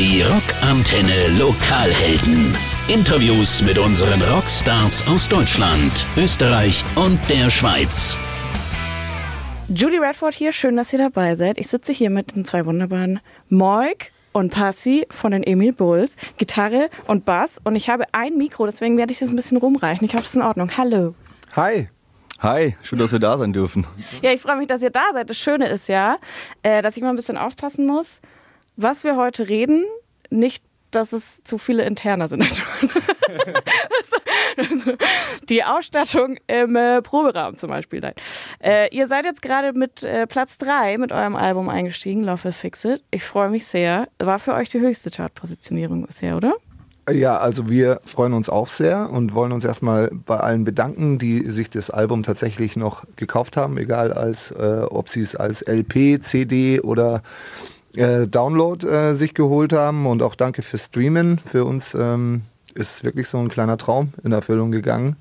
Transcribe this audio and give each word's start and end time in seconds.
Die 0.00 0.22
Rockantenne 0.22 1.28
Lokalhelden. 1.38 2.56
Interviews 2.88 3.60
mit 3.60 3.76
unseren 3.76 4.22
Rockstars 4.22 5.06
aus 5.06 5.28
Deutschland, 5.28 6.06
Österreich 6.16 6.82
und 6.94 7.20
der 7.28 7.50
Schweiz. 7.50 8.16
Julie 9.68 10.00
Redford 10.00 10.32
hier, 10.32 10.52
schön, 10.52 10.78
dass 10.78 10.90
ihr 10.94 10.98
dabei 11.00 11.36
seid. 11.36 11.58
Ich 11.58 11.66
sitze 11.66 11.92
hier 11.92 12.08
mit 12.08 12.34
den 12.34 12.46
zwei 12.46 12.64
wunderbaren 12.64 13.20
Moik 13.50 14.10
und 14.32 14.48
Passy 14.48 15.06
von 15.10 15.32
den 15.32 15.42
Emil 15.42 15.74
Bulls, 15.74 16.16
Gitarre 16.38 16.88
und 17.06 17.26
Bass. 17.26 17.60
Und 17.62 17.76
ich 17.76 17.90
habe 17.90 18.04
ein 18.12 18.38
Mikro, 18.38 18.64
deswegen 18.64 18.96
werde 18.96 19.12
ich 19.12 19.18
es 19.18 19.20
jetzt 19.20 19.30
ein 19.34 19.36
bisschen 19.36 19.58
rumreichen. 19.58 20.06
Ich 20.06 20.14
hoffe, 20.14 20.22
es 20.22 20.30
ist 20.30 20.36
in 20.36 20.42
Ordnung. 20.42 20.70
Hallo. 20.78 21.14
Hi. 21.56 21.90
Hi, 22.38 22.74
schön, 22.82 22.98
dass 22.98 23.12
wir 23.12 23.18
da 23.18 23.36
sein 23.36 23.52
dürfen. 23.52 23.86
Ja, 24.22 24.32
ich 24.32 24.40
freue 24.40 24.56
mich, 24.56 24.66
dass 24.66 24.80
ihr 24.80 24.88
da 24.88 25.02
seid. 25.12 25.28
Das 25.28 25.36
Schöne 25.36 25.68
ist 25.68 25.90
ja, 25.90 26.16
äh, 26.62 26.80
dass 26.80 26.96
ich 26.96 27.02
mal 27.02 27.10
ein 27.10 27.16
bisschen 27.16 27.36
aufpassen 27.36 27.84
muss, 27.84 28.22
was 28.82 29.04
wir 29.04 29.16
heute 29.16 29.48
reden. 29.48 29.84
Nicht, 30.30 30.64
dass 30.90 31.12
es 31.12 31.42
zu 31.44 31.58
viele 31.58 31.84
Interner 31.84 32.28
sind. 32.28 32.44
Die 35.48 35.62
Ausstattung 35.64 36.36
im 36.46 36.76
äh, 36.76 37.00
Proberaum 37.02 37.56
zum 37.56 37.70
Beispiel. 37.70 38.00
Nein. 38.00 38.14
Äh, 38.62 38.94
ihr 38.94 39.06
seid 39.06 39.24
jetzt 39.24 39.42
gerade 39.42 39.72
mit 39.72 40.02
äh, 40.02 40.26
Platz 40.26 40.58
3 40.58 40.98
mit 40.98 41.12
eurem 41.12 41.36
Album 41.36 41.68
eingestiegen, 41.68 42.24
Love 42.24 42.44
Will 42.44 42.52
Fix 42.52 42.84
It. 42.84 43.04
Ich 43.10 43.24
freue 43.24 43.50
mich 43.50 43.66
sehr. 43.66 44.08
War 44.18 44.38
für 44.38 44.54
euch 44.54 44.68
die 44.68 44.80
höchste 44.80 45.10
Chartpositionierung 45.10 46.06
bisher, 46.06 46.36
oder? 46.36 46.54
Ja, 47.10 47.38
also 47.38 47.68
wir 47.68 48.00
freuen 48.04 48.34
uns 48.34 48.48
auch 48.48 48.68
sehr 48.68 49.10
und 49.10 49.34
wollen 49.34 49.52
uns 49.52 49.64
erstmal 49.64 50.10
bei 50.12 50.36
allen 50.36 50.64
bedanken, 50.64 51.18
die 51.18 51.50
sich 51.50 51.70
das 51.70 51.90
Album 51.90 52.22
tatsächlich 52.22 52.76
noch 52.76 53.04
gekauft 53.16 53.56
haben, 53.56 53.78
egal 53.78 54.12
als 54.12 54.52
äh, 54.52 54.82
ob 54.88 55.08
sie 55.08 55.22
es 55.22 55.34
als 55.34 55.62
LP, 55.62 56.22
CD 56.22 56.80
oder 56.80 57.22
äh, 57.94 58.26
Download 58.26 58.86
äh, 58.86 59.14
sich 59.14 59.34
geholt 59.34 59.72
haben. 59.72 60.06
Und 60.06 60.22
auch 60.22 60.34
danke 60.34 60.62
fürs 60.62 60.86
Streamen. 60.86 61.38
Für 61.50 61.64
uns 61.64 61.94
ähm, 61.94 62.42
ist 62.74 63.04
wirklich 63.04 63.28
so 63.28 63.38
ein 63.38 63.48
kleiner 63.48 63.78
Traum 63.78 64.12
in 64.22 64.32
Erfüllung 64.32 64.70
gegangen, 64.70 65.16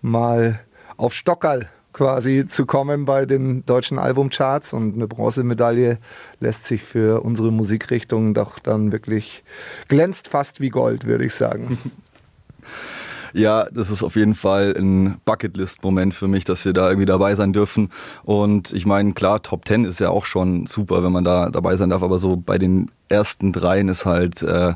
mal 0.00 0.60
auf 0.96 1.14
Stockerl 1.14 1.68
quasi 1.92 2.44
zu 2.46 2.66
kommen 2.66 3.04
bei 3.04 3.24
den 3.24 3.64
deutschen 3.66 3.98
Albumcharts 3.98 4.72
und 4.72 4.94
eine 4.94 5.06
Bronzemedaille 5.06 5.98
lässt 6.40 6.66
sich 6.66 6.82
für 6.82 7.22
unsere 7.22 7.52
Musikrichtung 7.52 8.34
doch 8.34 8.58
dann 8.58 8.92
wirklich 8.92 9.44
glänzt 9.88 10.28
fast 10.28 10.60
wie 10.60 10.70
Gold, 10.70 11.04
würde 11.04 11.24
ich 11.24 11.34
sagen. 11.34 11.78
Ja, 13.34 13.66
das 13.72 13.90
ist 13.90 14.04
auf 14.04 14.14
jeden 14.14 14.36
Fall 14.36 14.74
ein 14.78 15.16
Bucketlist-Moment 15.24 16.14
für 16.14 16.28
mich, 16.28 16.44
dass 16.44 16.64
wir 16.64 16.72
da 16.72 16.88
irgendwie 16.88 17.06
dabei 17.06 17.34
sein 17.34 17.52
dürfen. 17.52 17.90
Und 18.22 18.72
ich 18.72 18.86
meine, 18.86 19.12
klar, 19.12 19.42
Top 19.42 19.64
Ten 19.64 19.84
ist 19.84 19.98
ja 19.98 20.08
auch 20.10 20.24
schon 20.24 20.66
super, 20.66 21.02
wenn 21.02 21.10
man 21.10 21.24
da 21.24 21.50
dabei 21.50 21.74
sein 21.74 21.90
darf, 21.90 22.04
aber 22.04 22.18
so 22.18 22.36
bei 22.36 22.58
den 22.58 22.92
ersten 23.08 23.52
dreien 23.52 23.88
ist 23.88 24.06
halt, 24.06 24.42
äh, 24.42 24.74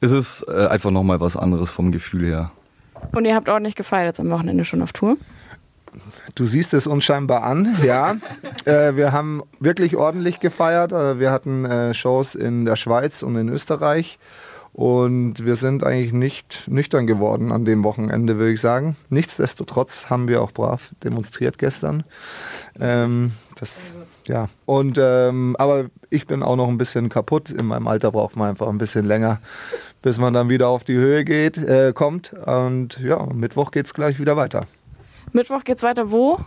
ist 0.00 0.12
es 0.12 0.44
äh, 0.48 0.68
einfach 0.68 0.92
nochmal 0.92 1.18
was 1.18 1.36
anderes 1.36 1.72
vom 1.72 1.90
Gefühl 1.90 2.26
her. 2.26 2.52
Und 3.10 3.24
ihr 3.24 3.34
habt 3.34 3.48
ordentlich 3.48 3.74
gefeiert 3.74 4.06
jetzt 4.06 4.20
am 4.20 4.30
Wochenende 4.30 4.64
schon 4.64 4.82
auf 4.82 4.92
Tour? 4.92 5.16
Du 6.36 6.46
siehst 6.46 6.74
es 6.74 6.86
uns 6.86 7.04
scheinbar 7.04 7.42
an, 7.42 7.76
ja. 7.82 8.16
äh, 8.66 8.94
wir 8.94 9.10
haben 9.10 9.42
wirklich 9.58 9.96
ordentlich 9.96 10.38
gefeiert. 10.38 10.92
Äh, 10.92 11.18
wir 11.18 11.32
hatten 11.32 11.64
äh, 11.64 11.92
Shows 11.92 12.36
in 12.36 12.64
der 12.64 12.76
Schweiz 12.76 13.24
und 13.24 13.36
in 13.36 13.48
Österreich. 13.48 14.20
Und 14.76 15.42
wir 15.42 15.56
sind 15.56 15.84
eigentlich 15.84 16.12
nicht 16.12 16.64
nüchtern 16.68 17.06
geworden 17.06 17.50
an 17.50 17.64
dem 17.64 17.82
Wochenende, 17.82 18.36
würde 18.36 18.52
ich 18.52 18.60
sagen. 18.60 18.94
Nichtsdestotrotz 19.08 20.10
haben 20.10 20.28
wir 20.28 20.42
auch 20.42 20.52
brav 20.52 20.92
demonstriert 21.02 21.56
gestern. 21.56 22.04
Ähm, 22.78 23.32
das, 23.58 23.94
ja. 24.26 24.50
Und, 24.66 24.98
ähm, 25.00 25.56
aber 25.58 25.86
ich 26.10 26.26
bin 26.26 26.42
auch 26.42 26.56
noch 26.56 26.68
ein 26.68 26.76
bisschen 26.76 27.08
kaputt. 27.08 27.48
In 27.48 27.64
meinem 27.64 27.88
Alter 27.88 28.12
braucht 28.12 28.36
man 28.36 28.50
einfach 28.50 28.68
ein 28.68 28.76
bisschen 28.76 29.06
länger, 29.06 29.40
bis 30.02 30.18
man 30.18 30.34
dann 30.34 30.50
wieder 30.50 30.68
auf 30.68 30.84
die 30.84 30.96
Höhe 30.96 31.24
geht, 31.24 31.56
äh, 31.56 31.94
kommt. 31.94 32.34
Und 32.34 33.00
ja, 33.00 33.26
Mittwoch 33.32 33.70
geht 33.70 33.86
es 33.86 33.94
gleich 33.94 34.20
wieder 34.20 34.36
weiter. 34.36 34.66
Mittwoch 35.32 35.64
geht's 35.64 35.84
weiter 35.84 36.10
wo? 36.10 36.38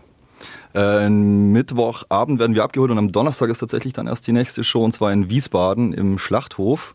Äh, 0.76 1.10
Mittwochabend 1.10 2.40
werden 2.40 2.54
wir 2.54 2.64
abgeholt 2.64 2.92
und 2.92 3.00
am 3.00 3.12
Donnerstag 3.12 3.50
ist 3.50 3.58
tatsächlich 3.58 3.94
dann 3.94 4.06
erst 4.06 4.28
die 4.28 4.34
nächste 4.34 4.64
Show 4.64 4.84
und 4.84 4.92
zwar 4.92 5.12
in 5.12 5.30
Wiesbaden 5.30 5.94
im 5.94 6.20
Schlachthof 6.20 6.94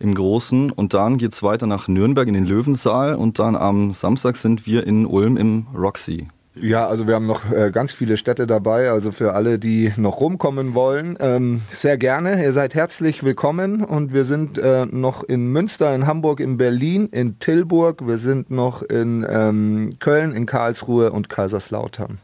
im 0.00 0.14
Großen. 0.14 0.70
Und 0.70 0.94
dann 0.94 1.18
geht 1.18 1.32
es 1.32 1.42
weiter 1.42 1.66
nach 1.66 1.88
Nürnberg 1.88 2.28
in 2.28 2.34
den 2.34 2.44
Löwensaal 2.44 3.14
und 3.14 3.38
dann 3.38 3.56
am 3.56 3.92
Samstag 3.92 4.36
sind 4.36 4.66
wir 4.66 4.86
in 4.86 5.06
Ulm 5.06 5.36
im 5.36 5.66
Roxy. 5.74 6.28
Ja, 6.60 6.88
also 6.88 7.06
wir 7.06 7.14
haben 7.14 7.26
noch 7.26 7.50
äh, 7.52 7.70
ganz 7.72 7.92
viele 7.92 8.16
Städte 8.16 8.46
dabei. 8.46 8.90
Also 8.90 9.12
für 9.12 9.34
alle, 9.34 9.58
die 9.58 9.92
noch 9.96 10.20
rumkommen 10.20 10.74
wollen, 10.74 11.16
ähm, 11.20 11.62
sehr 11.72 11.96
gerne. 11.98 12.42
Ihr 12.42 12.52
seid 12.52 12.74
herzlich 12.74 13.22
willkommen. 13.22 13.84
Und 13.84 14.12
wir 14.12 14.24
sind 14.24 14.58
äh, 14.58 14.86
noch 14.86 15.22
in 15.22 15.52
Münster, 15.52 15.94
in 15.94 16.06
Hamburg, 16.06 16.40
in 16.40 16.56
Berlin, 16.56 17.08
in 17.12 17.38
Tilburg. 17.38 18.06
Wir 18.06 18.18
sind 18.18 18.50
noch 18.50 18.82
in 18.82 19.24
ähm, 19.28 19.90
Köln, 20.00 20.32
in 20.32 20.46
Karlsruhe 20.46 21.12
und 21.12 21.28
Kaiserslautern. 21.28 22.18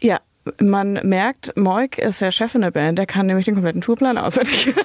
Ja, 0.00 0.20
man 0.60 1.00
merkt, 1.04 1.56
Moik 1.56 1.98
ist 1.98 2.20
der 2.20 2.32
Chef 2.32 2.54
in 2.54 2.60
der 2.62 2.70
Band. 2.70 2.98
Der 2.98 3.06
kann 3.06 3.26
nämlich 3.26 3.46
den 3.46 3.54
kompletten 3.54 3.80
Tourplan 3.80 4.18
auswendig. 4.18 4.74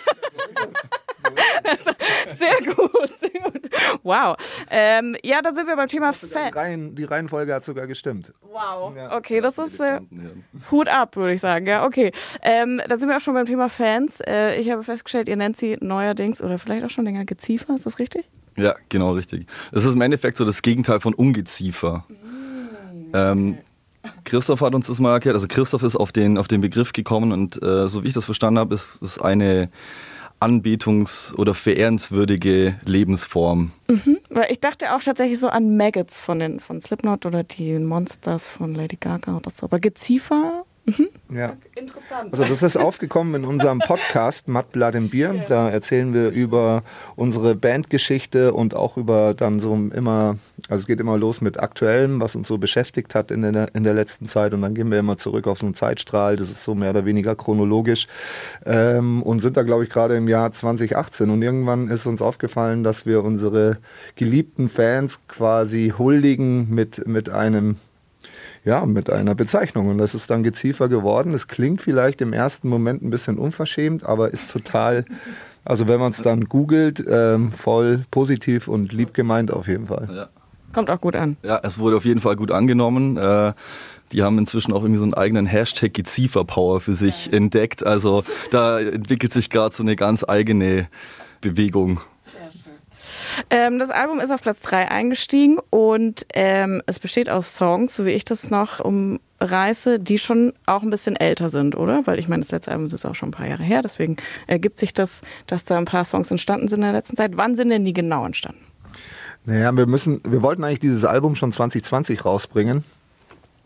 sehr 2.38 2.74
gut, 2.74 3.20
sehr 3.20 3.42
gut. 3.42 3.70
Wow. 4.04 4.36
Ähm, 4.70 5.16
ja, 5.24 5.42
da 5.42 5.54
sind 5.54 5.68
wir 5.68 5.76
beim 5.76 5.88
Thema 5.88 6.14
Fan. 6.14 6.52
Die, 6.52 6.58
Reihen, 6.58 6.96
die 6.96 7.04
Reihenfolge 7.04 7.54
hat 7.54 7.64
sogar 7.64 7.88
gestimmt. 7.88 8.34
Wow. 8.42 8.96
Ja. 8.96 9.16
Okay, 9.16 9.42
das 9.42 9.58
ist 9.58 9.80
äh, 9.80 10.00
Hut 10.72 10.88
ab, 10.88 11.16
würde 11.16 11.34
ich 11.34 11.42
sagen. 11.42 11.66
Ja, 11.68 11.86
okay. 11.86 12.12
Ähm, 12.42 12.82
da 12.88 12.98
sind 12.98 13.10
wir 13.10 13.18
auch 13.18 13.22
schon 13.22 13.34
beim 13.34 13.46
Thema 13.46 13.70
Fans. 13.70 14.20
Äh, 14.22 14.60
ich 14.60 14.70
habe 14.70 14.84
festgestellt, 14.84 15.28
ihr 15.30 15.36
nennt 15.36 15.58
sie 15.58 15.78
neuerdings 15.80 16.42
oder 16.42 16.60
vielleicht 16.60 16.86
auch 16.86 16.90
schon 16.90 17.06
länger 17.06 17.26
Geziefer. 17.26 17.76
Ist 17.76 17.86
das 17.86 18.00
richtig? 18.00 18.26
Ja, 18.58 18.76
genau 18.90 19.14
richtig. 19.14 19.48
Das 19.72 19.86
ist 19.86 19.94
im 19.94 20.02
Endeffekt 20.02 20.38
so 20.38 20.46
das 20.46 20.62
Gegenteil 20.62 21.00
von 21.00 21.14
Ungeziefer. 21.14 22.06
Mm, 22.10 23.12
ähm, 23.14 23.58
Christoph 24.26 24.62
hat 24.62 24.76
uns 24.76 24.88
das 24.88 25.00
mal 25.00 25.14
erklärt. 25.14 25.36
Also 25.36 25.48
Christoph 25.48 25.84
ist 25.84 25.96
auf 25.96 26.12
den, 26.12 26.38
auf 26.38 26.48
den 26.48 26.62
Begriff 26.62 26.94
gekommen 26.94 27.32
und 27.32 27.62
äh, 27.64 27.88
so 27.88 28.04
wie 28.04 28.10
ich 28.10 28.14
das 28.14 28.26
verstanden 28.26 28.60
habe, 28.60 28.76
ist 28.76 29.02
es 29.02 29.20
eine 29.20 29.70
anbetungs- 30.44 31.34
oder 31.36 31.54
verehrenswürdige 31.54 32.76
Lebensform. 32.86 33.72
Mhm. 33.88 34.18
Weil 34.30 34.52
ich 34.52 34.60
dachte 34.60 34.96
auch 34.96 35.02
tatsächlich 35.02 35.40
so 35.40 35.48
an 35.48 35.78
Maggots 35.78 36.20
von, 36.20 36.40
den, 36.40 36.60
von 36.60 36.82
Slipknot 36.82 37.26
oder 37.26 37.44
die 37.44 37.78
Monsters 37.80 38.50
von 38.50 38.74
Lady 38.74 38.98
Gaga 39.00 39.38
oder 39.38 39.52
so. 39.52 39.66
Aber 39.66 39.80
Geziefer 39.80 40.66
Mhm. 40.86 41.08
Ja. 41.34 41.54
Interessant. 41.76 42.32
Also 42.32 42.44
das 42.44 42.62
ist 42.62 42.76
aufgekommen 42.76 43.36
in 43.36 43.46
unserem 43.46 43.80
Podcast 43.80 44.50
Matt 44.50 44.74
Blood 44.74 44.96
and 44.96 45.12
Beer. 45.12 45.34
Da 45.48 45.70
erzählen 45.70 46.14
wir 46.14 46.30
über 46.30 46.84
unsere 47.16 47.56
Bandgeschichte 47.56 48.54
und 48.54 48.76
auch 48.76 48.98
über 48.98 49.34
dann 49.34 49.62
so 49.62 49.74
immer, 49.74 50.38
also 50.68 50.82
es 50.82 50.88
geht 50.88 51.00
immer 51.00 51.18
los 51.18 51.40
mit 51.40 51.58
Aktuellem, 51.58 52.20
was 52.20 52.36
uns 52.36 52.50
so 52.50 52.58
beschäftigt 52.58 53.16
hat 53.16 53.32
in 53.32 53.42
der, 53.42 53.74
in 53.74 53.84
der 53.86 53.94
letzten 53.94 54.28
Zeit 54.28 54.54
und 54.54 54.62
dann 54.62 54.76
gehen 54.76 54.92
wir 54.92 55.00
immer 55.00 55.18
zurück 55.18 55.48
auf 55.48 55.60
so 55.60 55.66
einen 55.66 55.76
Zeitstrahl, 55.76 56.36
das 56.36 56.50
ist 56.50 56.64
so 56.64 56.76
mehr 56.76 56.90
oder 56.90 57.06
weniger 57.06 57.36
chronologisch 57.36 58.08
ähm, 58.66 59.24
und 59.24 59.40
sind 59.40 59.56
da 59.56 59.64
glaube 59.64 59.86
ich 59.86 59.90
gerade 59.90 60.18
im 60.18 60.28
Jahr 60.28 60.52
2018 60.52 61.30
und 61.30 61.42
irgendwann 61.42 61.88
ist 61.88 62.06
uns 62.06 62.22
aufgefallen, 62.22 62.84
dass 62.84 63.06
wir 63.06 63.24
unsere 63.24 63.78
geliebten 64.16 64.68
Fans 64.68 65.20
quasi 65.28 65.94
huldigen 65.98 66.70
mit, 66.70 67.08
mit 67.08 67.30
einem 67.30 67.78
ja, 68.66 68.86
mit 68.86 69.12
einer 69.12 69.36
Bezeichnung. 69.36 69.88
Und 69.90 69.98
das 69.98 70.16
ist 70.16 70.30
dann 70.30 70.44
Geziefer 70.44 70.90
geworden. 70.90 71.34
Es 71.34 71.48
klingt 71.48 71.82
vielleicht 71.82 72.22
im 72.22 72.34
ersten 72.34 72.70
Moment 72.70 73.02
ein 73.04 73.10
bisschen 73.10 73.38
unverschämt, 73.38 74.06
aber 74.06 74.32
ist 74.32 74.50
total, 74.50 75.06
also 75.66 75.88
wenn 75.88 76.00
man 76.00 76.12
es 76.12 76.22
dann 76.22 76.46
googelt, 76.46 77.04
ähm, 77.08 77.52
voll 77.52 78.06
positiv 78.12 78.68
und 78.68 78.94
lieb 78.94 79.14
gemeint 79.14 79.52
auf 79.52 79.68
jeden 79.68 79.88
Fall. 79.88 80.10
Ja. 80.14 80.30
Kommt 80.74 80.90
auch 80.90 81.02
gut 81.02 81.16
an. 81.16 81.38
Ja, 81.44 81.60
es 81.62 81.78
wurde 81.78 81.98
auf 81.98 82.06
jeden 82.06 82.20
Fall 82.20 82.36
gut 82.36 82.50
angenommen. 82.50 83.16
Äh, 83.16 83.54
die 84.12 84.24
haben 84.24 84.40
inzwischen 84.40 84.74
auch 84.74 84.82
irgendwie 84.82 84.98
so 84.98 85.04
einen 85.04 85.14
eigenen 85.14 85.46
Hashtag 85.46 85.94
Geziefer-Power 85.94 86.82
für 86.82 86.94
sich 86.94 87.32
entdeckt. 87.32 87.86
Also 87.86 88.24
da 88.50 88.80
entwickelt 88.80 89.32
sich 89.32 89.50
gerade 89.50 89.74
so 89.74 89.84
eine 89.84 89.96
ganz 89.96 90.24
eigene 90.28 90.88
Bewegung. 91.42 92.00
Ähm, 93.50 93.80
das 93.80 93.90
Album 93.90 94.20
ist 94.20 94.32
auf 94.32 94.42
Platz 94.42 94.60
3 94.62 94.90
eingestiegen 94.90 95.58
und 95.70 96.26
ähm, 96.34 96.82
es 96.86 97.00
besteht 97.00 97.30
aus 97.30 97.56
Songs, 97.56 97.96
so 97.96 98.06
wie 98.06 98.12
ich 98.12 98.26
das 98.26 98.50
noch 98.50 98.80
umreiße, 98.80 100.00
die 100.00 100.20
schon 100.20 100.54
auch 100.66 100.84
ein 100.84 100.90
bisschen 100.90 101.16
älter 101.16 101.50
sind, 101.50 101.76
oder? 101.76 102.06
Weil 102.06 102.20
ich 102.20 102.28
meine, 102.28 102.42
das 102.44 102.52
letzte 102.52 102.72
Album 102.72 102.88
ist 102.88 103.06
auch 103.06 103.16
schon 103.16 103.30
ein 103.30 103.34
paar 103.34 103.48
Jahre 103.48 103.64
her, 103.64 103.82
deswegen 103.82 104.18
ergibt 104.48 104.80
sich 104.80 104.94
das, 104.94 105.22
dass 105.48 105.64
da 105.66 105.78
ein 105.78 105.86
paar 105.86 106.06
Songs 106.06 106.32
entstanden 106.32 106.68
sind 106.68 106.80
in 106.80 106.86
der 106.86 106.94
letzten 106.94 107.18
Zeit. 107.18 107.38
Wann 107.38 107.56
sind 107.56 107.70
denn 107.70 107.86
die 107.86 107.94
genau 107.94 108.26
entstanden? 108.26 108.62
Naja, 109.46 109.76
wir 109.76 109.88
müssen, 109.88 110.22
wir 110.26 110.42
wollten 110.42 110.64
eigentlich 110.64 110.80
dieses 110.80 111.04
Album 111.04 111.36
schon 111.36 111.52
2020 111.52 112.24
rausbringen. 112.24 112.84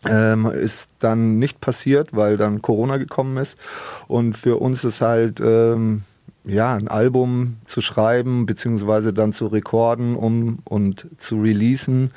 Ähm, 0.08 0.46
ist 0.46 0.90
dann 1.00 1.38
nicht 1.38 1.60
passiert, 1.60 2.10
weil 2.12 2.36
dann 2.36 2.62
Corona 2.62 2.98
gekommen 2.98 3.36
ist. 3.36 3.56
Und 4.06 4.36
für 4.36 4.60
uns 4.60 4.84
ist 4.84 5.00
halt 5.00 5.40
ähm, 5.40 6.02
ja, 6.48 6.74
ein 6.74 6.88
Album 6.88 7.58
zu 7.66 7.80
schreiben, 7.80 8.46
beziehungsweise 8.46 9.12
dann 9.12 9.32
zu 9.32 9.46
rekorden 9.46 10.16
um, 10.16 10.58
und 10.64 11.06
zu 11.18 11.40
releasen, 11.40 12.10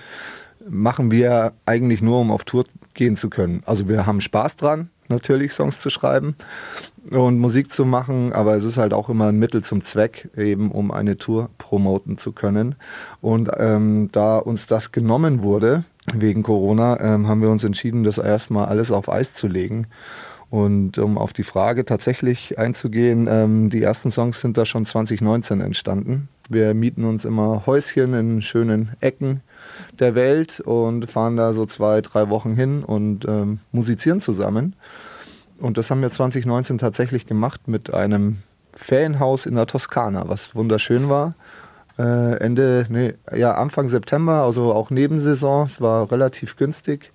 machen 0.69 1.11
wir 1.11 1.53
eigentlich 1.65 2.01
nur, 2.01 2.19
um 2.19 2.31
auf 2.31 2.43
Tour 2.43 2.65
gehen 2.93 3.15
zu 3.15 3.29
können. 3.29 3.61
Also 3.65 3.87
wir 3.87 4.05
haben 4.05 4.21
Spaß 4.21 4.55
dran, 4.55 4.89
natürlich 5.07 5.53
Songs 5.53 5.79
zu 5.79 5.89
schreiben 5.89 6.35
und 7.09 7.39
Musik 7.39 7.71
zu 7.71 7.85
machen, 7.85 8.31
aber 8.33 8.55
es 8.55 8.63
ist 8.63 8.77
halt 8.77 8.93
auch 8.93 9.09
immer 9.09 9.27
ein 9.27 9.39
Mittel 9.39 9.63
zum 9.63 9.83
Zweck, 9.83 10.29
eben 10.37 10.71
um 10.71 10.91
eine 10.91 11.17
Tour 11.17 11.49
promoten 11.57 12.17
zu 12.17 12.31
können. 12.31 12.75
Und 13.21 13.49
ähm, 13.57 14.09
da 14.11 14.37
uns 14.37 14.65
das 14.67 14.91
genommen 14.91 15.41
wurde 15.41 15.83
wegen 16.13 16.43
Corona, 16.43 16.99
ähm, 16.99 17.27
haben 17.27 17.41
wir 17.41 17.49
uns 17.49 17.63
entschieden, 17.63 18.03
das 18.03 18.17
erstmal 18.17 18.67
alles 18.67 18.91
auf 18.91 19.09
Eis 19.09 19.33
zu 19.33 19.47
legen. 19.47 19.87
Und 20.51 20.97
um 20.97 21.17
auf 21.17 21.31
die 21.31 21.43
Frage 21.43 21.85
tatsächlich 21.85 22.59
einzugehen, 22.59 23.27
ähm, 23.31 23.69
die 23.69 23.81
ersten 23.81 24.11
Songs 24.11 24.41
sind 24.41 24.57
da 24.57 24.65
schon 24.65 24.85
2019 24.85 25.61
entstanden. 25.61 26.27
Wir 26.49 26.73
mieten 26.73 27.05
uns 27.05 27.23
immer 27.23 27.65
Häuschen 27.65 28.13
in 28.13 28.41
schönen 28.41 28.91
Ecken 28.99 29.39
der 29.97 30.13
Welt 30.13 30.59
und 30.59 31.09
fahren 31.09 31.37
da 31.37 31.53
so 31.53 31.65
zwei, 31.65 32.01
drei 32.01 32.29
Wochen 32.29 32.55
hin 32.55 32.83
und 32.83 33.23
ähm, 33.25 33.59
musizieren 33.71 34.19
zusammen. 34.19 34.75
Und 35.57 35.77
das 35.77 35.89
haben 35.89 36.01
wir 36.01 36.11
2019 36.11 36.79
tatsächlich 36.79 37.25
gemacht 37.25 37.69
mit 37.69 37.93
einem 37.93 38.39
Ferienhaus 38.73 39.45
in 39.45 39.55
der 39.55 39.67
Toskana, 39.67 40.23
was 40.27 40.53
wunderschön 40.53 41.07
war. 41.07 41.35
Äh, 41.97 42.39
Ende, 42.41 42.87
nee, 42.89 43.13
ja, 43.33 43.53
Anfang 43.53 43.87
September, 43.87 44.43
also 44.43 44.73
auch 44.73 44.89
Nebensaison. 44.89 45.67
Es 45.67 45.79
war 45.79 46.11
relativ 46.11 46.57
günstig. 46.57 47.13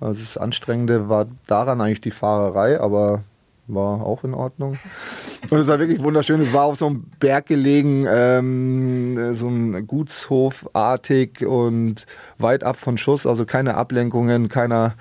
Also 0.00 0.20
das 0.20 0.36
Anstrengende 0.36 1.08
war 1.08 1.26
daran 1.46 1.80
eigentlich 1.80 2.00
die 2.00 2.10
Fahrerei, 2.10 2.80
aber 2.80 3.22
war 3.66 4.04
auch 4.04 4.24
in 4.24 4.34
Ordnung. 4.34 4.78
Und 5.50 5.58
es 5.58 5.66
war 5.66 5.78
wirklich 5.78 6.02
wunderschön. 6.02 6.40
Es 6.40 6.52
war 6.52 6.64
auf 6.64 6.76
so 6.76 6.86
einem 6.86 7.04
Berg 7.20 7.46
gelegen, 7.46 8.06
ähm, 8.08 9.34
so 9.34 9.46
ein 9.48 9.86
Gutshofartig 9.86 11.46
und 11.46 12.06
weit 12.38 12.64
ab 12.64 12.76
von 12.76 12.96
Schuss, 12.96 13.26
also 13.26 13.44
keine 13.44 13.74
Ablenkungen, 13.74 14.48
keiner 14.48 14.94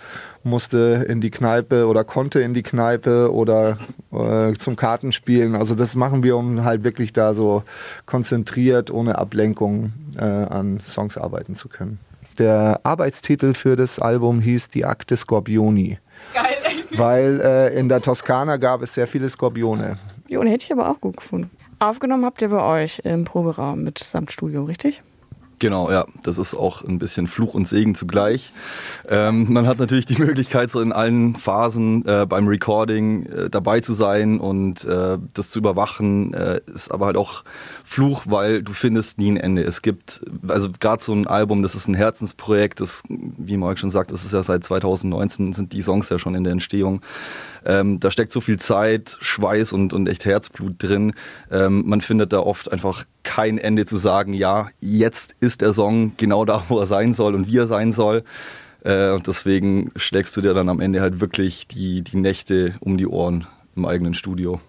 musste 0.44 1.06
in 1.08 1.22
die 1.22 1.32
Kneipe 1.32 1.88
oder 1.88 2.04
konnte 2.04 2.42
in 2.42 2.54
die 2.54 2.64
Kneipe 2.64 3.34
oder 3.34 3.78
äh, 4.12 4.54
zum 4.54 4.76
Kartenspielen. 4.76 5.56
Also 5.56 5.76
das 5.76 5.96
machen 5.96 6.24
wir, 6.24 6.36
um 6.36 6.66
halt 6.66 6.84
wirklich 6.84 7.14
da 7.14 7.34
so 7.34 7.64
konzentriert, 8.06 8.92
ohne 8.92 9.18
Ablenkung 9.18 9.94
äh, 10.18 10.24
an 10.24 10.82
Songs 10.86 11.18
arbeiten 11.18 11.56
zu 11.56 11.70
können. 11.70 12.00
Der 12.40 12.80
Arbeitstitel 12.84 13.54
für 13.54 13.76
das 13.76 14.00
Album 14.00 14.40
hieß 14.40 14.70
Die 14.70 14.86
Akte 14.86 15.16
Scorpioni. 15.16 16.00
Geil. 16.34 16.44
Weil 16.92 17.42
äh, 17.42 17.80
in 17.80 17.90
der 17.90 18.02
Toskana 18.02 18.58
gab 18.58 18.82
es 18.82 18.94
sehr 18.94 19.08
viele 19.08 19.30
Skorpione. 19.30 19.98
Skorpione 20.34 20.50
hätte 20.50 20.66
ich 20.66 20.72
aber 20.72 20.90
auch 20.90 21.00
gut 21.00 21.18
gefunden. 21.18 21.52
Aufgenommen 21.80 22.26
habt 22.26 22.42
ihr 22.42 22.50
bei 22.50 22.62
euch 22.62 23.00
im 23.04 23.26
Proberaum 23.26 23.84
mit 23.84 24.00
Samtstudio, 24.00 24.64
richtig? 24.64 25.04
Genau, 25.64 25.90
ja, 25.90 26.06
das 26.24 26.40
ist 26.40 26.56
auch 26.56 26.84
ein 26.84 27.00
bisschen 27.00 27.26
Fluch 27.26 27.54
und 27.54 27.66
Segen 27.66 27.96
zugleich. 27.96 28.52
Ähm, 29.08 29.54
man 29.54 29.66
hat 29.66 29.80
natürlich 29.80 30.06
die 30.06 30.18
Möglichkeit, 30.22 30.70
so 30.70 30.82
in 30.82 30.92
allen 30.92 31.38
Phasen 31.38 32.06
äh, 32.06 32.26
beim 32.28 32.50
Recording 32.50 33.26
äh, 33.28 33.50
dabei 33.50 33.80
zu 33.80 33.94
sein 33.94 34.42
und 34.42 34.84
äh, 34.84 35.18
das 35.34 35.52
zu 35.52 35.60
überwachen, 35.60 36.34
äh, 36.34 36.60
ist 36.66 36.92
aber 36.92 37.06
halt 37.06 37.16
auch 37.16 37.46
Fluch, 37.86 38.24
weil 38.26 38.62
du 38.62 38.74
findest 38.74 39.20
nie 39.20 39.32
ein 39.32 39.38
Ende. 39.38 39.64
Es 39.64 39.82
gibt, 39.82 40.26
also 40.50 40.68
gerade 40.82 41.02
so 41.02 41.14
ein 41.14 41.28
Album, 41.28 41.62
das 41.62 41.76
ist 41.76 41.88
ein 41.88 41.96
Herzensprojekt, 41.96 42.82
das, 42.82 43.02
wie 43.08 43.56
Mark 43.56 43.80
schon 43.80 43.90
sagt, 43.90 44.12
das 44.12 44.26
ist 44.26 44.34
ja 44.34 44.44
seit 44.44 44.66
2019, 44.66 45.54
sind 45.54 45.72
die 45.72 45.82
Songs 45.82 46.10
ja 46.10 46.20
schon 46.20 46.36
in 46.36 46.44
der 46.44 46.52
Entstehung. 46.52 47.00
Ähm, 47.66 48.02
da 48.02 48.12
steckt 48.12 48.34
so 48.34 48.42
viel 48.42 48.60
Zeit, 48.60 49.18
Schweiß 49.22 49.72
und, 49.72 49.94
und 49.94 50.10
echt 50.10 50.26
Herzblut 50.26 50.76
drin. 50.80 51.14
Ähm, 51.50 51.84
man 51.86 52.02
findet 52.02 52.34
da 52.34 52.40
oft 52.40 52.70
einfach 52.70 53.06
kein 53.24 53.58
Ende 53.58 53.86
zu 53.86 53.98
sagen, 53.98 54.34
ja, 54.34 54.70
jetzt 54.80 55.36
ist 55.40 55.62
der 55.62 55.74
Song 55.74 56.14
genau 56.18 56.46
da, 56.46 56.64
wo 56.68 56.80
er 56.80 56.86
sein 56.86 57.14
soll 57.14 57.36
und 57.36 57.48
wie 57.48 57.58
er 57.58 57.68
sein 57.68 57.92
soll. 57.92 58.24
Äh, 58.84 59.12
und 59.12 59.28
deswegen 59.28 59.92
schlägst 59.96 60.36
du 60.36 60.42
dir 60.42 60.54
dann 60.54 60.70
am 60.70 60.80
Ende 60.80 61.02
halt 61.02 61.22
wirklich 61.22 61.68
die, 61.68 62.02
die 62.02 62.18
Nächte 62.18 62.76
um 62.82 62.98
die 62.98 63.08
Ohren 63.08 63.48
im 63.76 63.86
eigenen 63.86 64.14
Studio. 64.14 64.60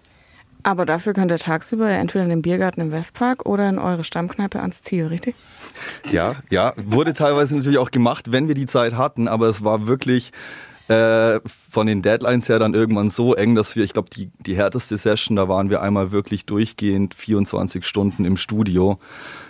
Aber 0.63 0.87
dafür 0.87 1.13
könnt 1.13 1.31
ihr 1.31 1.37
tagsüber 1.37 1.91
ja 1.91 1.97
entweder 1.97 2.23
in 2.23 2.31
den 2.31 2.41
Biergarten 2.41 2.81
im 2.81 2.91
Westpark 2.91 3.45
oder 3.45 3.69
in 3.69 3.77
eure 3.77 4.03
Stammkneipe 4.03 4.59
ans 4.61 4.81
Ziel, 4.81 5.05
richtig? 5.05 5.35
Ja, 6.11 6.37
ja. 6.49 6.73
Wurde 6.75 7.13
teilweise 7.13 7.55
natürlich 7.55 7.77
auch 7.77 7.91
gemacht, 7.91 8.31
wenn 8.31 8.47
wir 8.47 8.55
die 8.55 8.65
Zeit 8.65 8.93
hatten, 8.93 9.27
aber 9.27 9.47
es 9.47 9.63
war 9.63 9.85
wirklich 9.85 10.31
äh, 10.87 11.39
von 11.69 11.87
den 11.87 12.01
Deadlines 12.01 12.47
her 12.49 12.59
dann 12.59 12.73
irgendwann 12.73 13.09
so 13.09 13.33
eng, 13.33 13.55
dass 13.55 13.75
wir, 13.75 13.83
ich 13.83 13.93
glaube, 13.93 14.09
die, 14.09 14.29
die 14.39 14.55
härteste 14.55 14.97
Session, 14.97 15.35
da 15.35 15.49
waren 15.49 15.69
wir 15.69 15.81
einmal 15.81 16.11
wirklich 16.11 16.45
durchgehend 16.45 17.15
24 17.15 17.85
Stunden 17.85 18.25
im 18.25 18.37
Studio. 18.37 18.99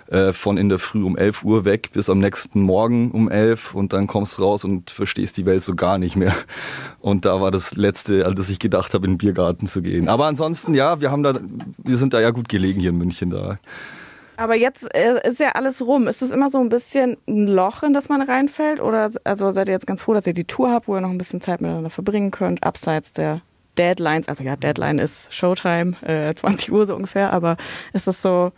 Äh, 0.07 0.33
von 0.33 0.57
in 0.57 0.69
der 0.69 0.77
Früh 0.77 1.03
um 1.03 1.17
11 1.17 1.43
Uhr 1.43 1.65
weg 1.65 1.89
bis 1.91 2.11
am 2.11 2.19
nächsten 2.19 2.61
Morgen 2.61 3.09
um 3.09 3.27
11 3.27 3.73
und 3.73 3.91
dann 3.91 4.05
kommst 4.05 4.39
raus 4.39 4.63
und 4.63 4.91
verstehst 4.91 5.35
die 5.35 5.47
Welt 5.47 5.63
so 5.63 5.73
gar 5.73 5.97
nicht 5.97 6.15
mehr. 6.15 6.35
Und 6.99 7.25
da 7.25 7.41
war 7.41 7.49
das 7.49 7.75
Letzte, 7.75 8.27
an 8.27 8.35
das 8.35 8.51
ich 8.51 8.59
gedacht 8.59 8.93
habe, 8.93 9.05
in 9.05 9.13
den 9.13 9.17
Biergarten 9.17 9.65
zu 9.65 9.81
gehen. 9.81 10.07
Aber 10.07 10.27
ansonsten, 10.27 10.75
ja, 10.75 11.01
wir 11.01 11.09
haben 11.09 11.23
da, 11.23 11.39
wir 11.77 11.97
sind 11.97 12.13
da 12.13 12.21
ja 12.21 12.29
gut 12.29 12.49
gelegen 12.49 12.79
hier 12.79 12.91
in 12.91 12.99
München 12.99 13.31
da. 13.31 13.57
Aber 14.37 14.55
jetzt 14.55 14.93
äh, 14.95 15.27
ist 15.27 15.39
ja 15.39 15.49
alles 15.49 15.81
rum. 15.81 16.07
Ist 16.07 16.21
das 16.21 16.31
immer 16.31 16.49
so 16.49 16.59
ein 16.59 16.69
bisschen 16.69 17.17
ein 17.27 17.47
Loch, 17.47 17.83
in 17.83 17.93
das 17.93 18.09
man 18.09 18.21
reinfällt? 18.21 18.79
Oder 18.79 19.11
also 19.23 19.51
seid 19.51 19.67
ihr 19.67 19.73
jetzt 19.73 19.87
ganz 19.87 20.01
froh, 20.01 20.13
dass 20.13 20.27
ihr 20.27 20.33
die 20.33 20.45
Tour 20.45 20.71
habt, 20.71 20.87
wo 20.87 20.95
ihr 20.95 21.01
noch 21.01 21.09
ein 21.09 21.17
bisschen 21.17 21.41
Zeit 21.41 21.61
miteinander 21.61 21.89
verbringen 21.89 22.31
könnt, 22.31 22.63
abseits 22.63 23.13
der 23.13 23.41
Deadlines? 23.77 24.27
Also 24.27 24.43
ja, 24.43 24.55
Deadline 24.55 24.99
ist 24.99 25.33
Showtime, 25.33 25.95
äh, 26.03 26.33
20 26.35 26.71
Uhr 26.71 26.85
so 26.85 26.95
ungefähr, 26.95 27.31
aber 27.31 27.57
ist 27.93 28.07
das 28.07 28.21
so 28.21 28.51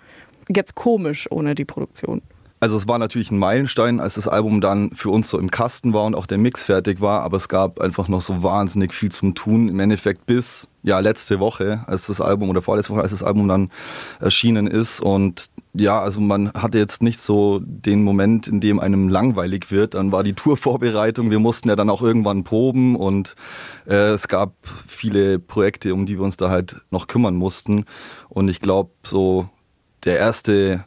jetzt 0.49 0.75
komisch 0.75 1.29
ohne 1.31 1.55
die 1.55 1.65
Produktion? 1.65 2.21
Also 2.59 2.75
es 2.75 2.87
war 2.87 2.97
natürlich 2.97 3.29
ein 3.29 3.37
Meilenstein, 3.37 3.99
als 3.99 4.15
das 4.15 4.27
Album 4.27 4.61
dann 4.61 4.91
für 4.91 5.09
uns 5.09 5.29
so 5.29 5.37
im 5.37 5.51
Kasten 5.51 5.93
war 5.93 6.05
und 6.05 6.15
auch 6.15 6.25
der 6.25 6.39
Mix 6.39 6.63
fertig 6.63 7.01
war, 7.01 7.21
aber 7.21 7.37
es 7.37 7.49
gab 7.49 7.79
einfach 7.79 8.07
noch 8.07 8.21
so 8.21 8.41
wahnsinnig 8.41 8.93
viel 8.93 9.11
zum 9.11 9.35
Tun. 9.35 9.69
Im 9.69 9.79
Endeffekt 9.79 10.25
bis 10.25 10.67
ja 10.81 10.99
letzte 10.99 11.39
Woche, 11.39 11.83
als 11.85 12.07
das 12.07 12.19
Album 12.19 12.49
oder 12.49 12.63
vorletzte 12.63 12.93
Woche, 12.93 13.01
als 13.01 13.11
das 13.11 13.21
Album 13.21 13.47
dann 13.47 13.69
erschienen 14.19 14.65
ist 14.65 14.99
und 14.99 15.51
ja, 15.73 15.99
also 15.99 16.19
man 16.19 16.51
hatte 16.53 16.79
jetzt 16.79 17.03
nicht 17.03 17.19
so 17.19 17.59
den 17.61 18.01
Moment, 18.03 18.47
in 18.47 18.59
dem 18.59 18.79
einem 18.79 19.09
langweilig 19.09 19.69
wird. 19.69 19.93
Dann 19.93 20.11
war 20.11 20.23
die 20.23 20.33
Tourvorbereitung, 20.33 21.29
wir 21.29 21.39
mussten 21.39 21.69
ja 21.69 21.75
dann 21.75 21.91
auch 21.91 22.01
irgendwann 22.01 22.43
proben 22.43 22.95
und 22.95 23.35
äh, 23.85 24.13
es 24.13 24.27
gab 24.27 24.53
viele 24.87 25.37
Projekte, 25.37 25.93
um 25.93 26.07
die 26.07 26.17
wir 26.17 26.23
uns 26.23 26.37
da 26.37 26.49
halt 26.49 26.81
noch 26.89 27.05
kümmern 27.05 27.35
mussten. 27.35 27.85
Und 28.29 28.47
ich 28.47 28.59
glaube, 28.59 28.89
so 29.03 29.49
der 30.03 30.17
erste 30.17 30.85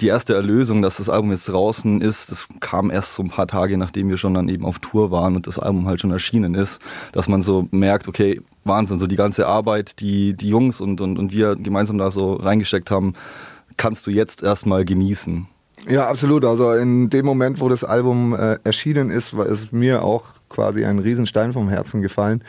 die 0.00 0.06
erste 0.06 0.34
Erlösung, 0.34 0.82
dass 0.82 0.98
das 0.98 1.08
Album 1.08 1.30
jetzt 1.30 1.48
draußen 1.48 2.00
ist, 2.00 2.30
das 2.30 2.48
kam 2.60 2.90
erst 2.90 3.14
so 3.14 3.22
ein 3.22 3.30
paar 3.30 3.46
Tage, 3.46 3.76
nachdem 3.76 4.08
wir 4.08 4.16
schon 4.16 4.34
dann 4.34 4.48
eben 4.48 4.64
auf 4.64 4.78
Tour 4.78 5.10
waren 5.10 5.36
und 5.36 5.46
das 5.46 5.58
Album 5.58 5.86
halt 5.86 6.00
schon 6.00 6.10
erschienen 6.10 6.54
ist, 6.54 6.80
dass 7.12 7.28
man 7.28 7.42
so 7.42 7.68
merkt, 7.70 8.08
okay, 8.08 8.40
Wahnsinn, 8.64 8.98
so 8.98 9.06
die 9.06 9.16
ganze 9.16 9.46
Arbeit, 9.46 10.00
die 10.00 10.34
die 10.34 10.48
Jungs 10.48 10.80
und, 10.80 11.00
und, 11.00 11.18
und 11.18 11.32
wir 11.32 11.56
gemeinsam 11.56 11.98
da 11.98 12.10
so 12.10 12.34
reingesteckt 12.34 12.90
haben, 12.90 13.14
kannst 13.76 14.06
du 14.06 14.10
jetzt 14.10 14.42
erstmal 14.42 14.84
genießen. 14.84 15.46
Ja, 15.88 16.08
absolut. 16.08 16.44
Also 16.44 16.72
in 16.72 17.08
dem 17.10 17.24
Moment, 17.24 17.60
wo 17.60 17.68
das 17.68 17.84
Album 17.84 18.34
äh, 18.34 18.58
erschienen 18.64 19.10
ist, 19.10 19.36
war 19.36 19.46
es 19.46 19.72
mir 19.72 20.02
auch 20.02 20.24
quasi 20.48 20.84
ein 20.84 20.98
Riesenstein 20.98 21.52
vom 21.52 21.68
Herzen 21.68 22.02
gefallen, 22.02 22.42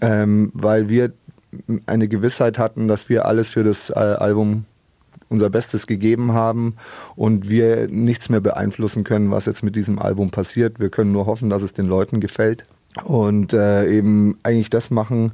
ähm, 0.00 0.50
weil 0.54 0.88
wir 0.88 1.12
eine 1.86 2.08
Gewissheit 2.08 2.58
hatten, 2.58 2.88
dass 2.88 3.08
wir 3.08 3.26
alles 3.26 3.50
für 3.50 3.62
das 3.62 3.90
äh, 3.90 3.94
Album 3.94 4.64
unser 5.34 5.50
Bestes 5.50 5.86
gegeben 5.86 6.32
haben 6.32 6.76
und 7.16 7.48
wir 7.48 7.88
nichts 7.88 8.28
mehr 8.28 8.40
beeinflussen 8.40 9.04
können, 9.04 9.30
was 9.30 9.46
jetzt 9.46 9.62
mit 9.62 9.76
diesem 9.76 9.98
Album 9.98 10.30
passiert. 10.30 10.80
Wir 10.80 10.88
können 10.88 11.12
nur 11.12 11.26
hoffen, 11.26 11.50
dass 11.50 11.62
es 11.62 11.72
den 11.72 11.86
Leuten 11.86 12.20
gefällt 12.20 12.64
und 13.02 13.52
äh, 13.52 13.88
eben 13.90 14.38
eigentlich 14.44 14.70
das 14.70 14.90
machen, 14.90 15.32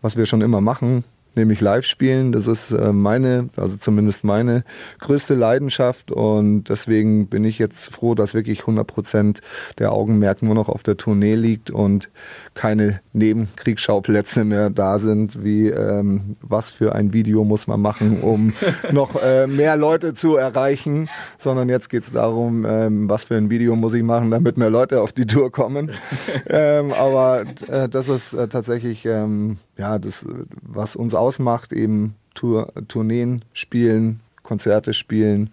was 0.00 0.16
wir 0.16 0.26
schon 0.26 0.40
immer 0.40 0.60
machen, 0.60 1.04
nämlich 1.34 1.60
live 1.60 1.86
spielen. 1.86 2.32
Das 2.32 2.46
ist 2.46 2.70
äh, 2.70 2.92
meine, 2.92 3.48
also 3.56 3.76
zumindest 3.76 4.24
meine 4.24 4.64
größte 5.00 5.34
Leidenschaft 5.34 6.10
und 6.10 6.64
deswegen 6.64 7.28
bin 7.28 7.44
ich 7.44 7.58
jetzt 7.58 7.92
froh, 7.92 8.14
dass 8.14 8.34
wirklich 8.34 8.60
100 8.60 8.86
Prozent 8.86 9.40
der 9.78 9.92
Augenmerk 9.92 10.42
nur 10.42 10.54
noch 10.54 10.68
auf 10.68 10.82
der 10.82 10.96
Tournee 10.96 11.34
liegt 11.34 11.70
und 11.70 12.10
keine 12.54 13.00
Nebenkriegsschauplätze 13.12 14.44
mehr 14.44 14.70
da 14.70 14.98
sind, 14.98 15.44
wie 15.44 15.68
ähm, 15.68 16.36
was 16.42 16.70
für 16.70 16.94
ein 16.94 17.12
Video 17.12 17.44
muss 17.44 17.66
man 17.66 17.80
machen, 17.80 18.20
um 18.22 18.52
noch 18.92 19.20
äh, 19.22 19.46
mehr 19.46 19.76
Leute 19.76 20.14
zu 20.14 20.36
erreichen, 20.36 21.08
sondern 21.38 21.68
jetzt 21.68 21.88
geht 21.88 22.02
es 22.02 22.12
darum, 22.12 22.66
ähm, 22.68 23.08
was 23.08 23.24
für 23.24 23.36
ein 23.36 23.50
Video 23.50 23.76
muss 23.76 23.94
ich 23.94 24.02
machen, 24.02 24.30
damit 24.30 24.56
mehr 24.56 24.70
Leute 24.70 25.00
auf 25.00 25.12
die 25.12 25.26
Tour 25.26 25.50
kommen. 25.50 25.92
ähm, 26.46 26.92
aber 26.92 27.44
äh, 27.68 27.88
das 27.88 28.08
ist 28.08 28.32
äh, 28.32 28.48
tatsächlich 28.48 29.06
ähm, 29.06 29.58
ja 29.80 29.98
das, 29.98 30.26
was 30.62 30.94
uns 30.94 31.14
ausmacht, 31.14 31.72
eben 31.72 32.14
Tour, 32.34 32.72
Tourneen 32.88 33.44
spielen, 33.52 34.20
Konzerte 34.42 34.94
spielen, 34.94 35.50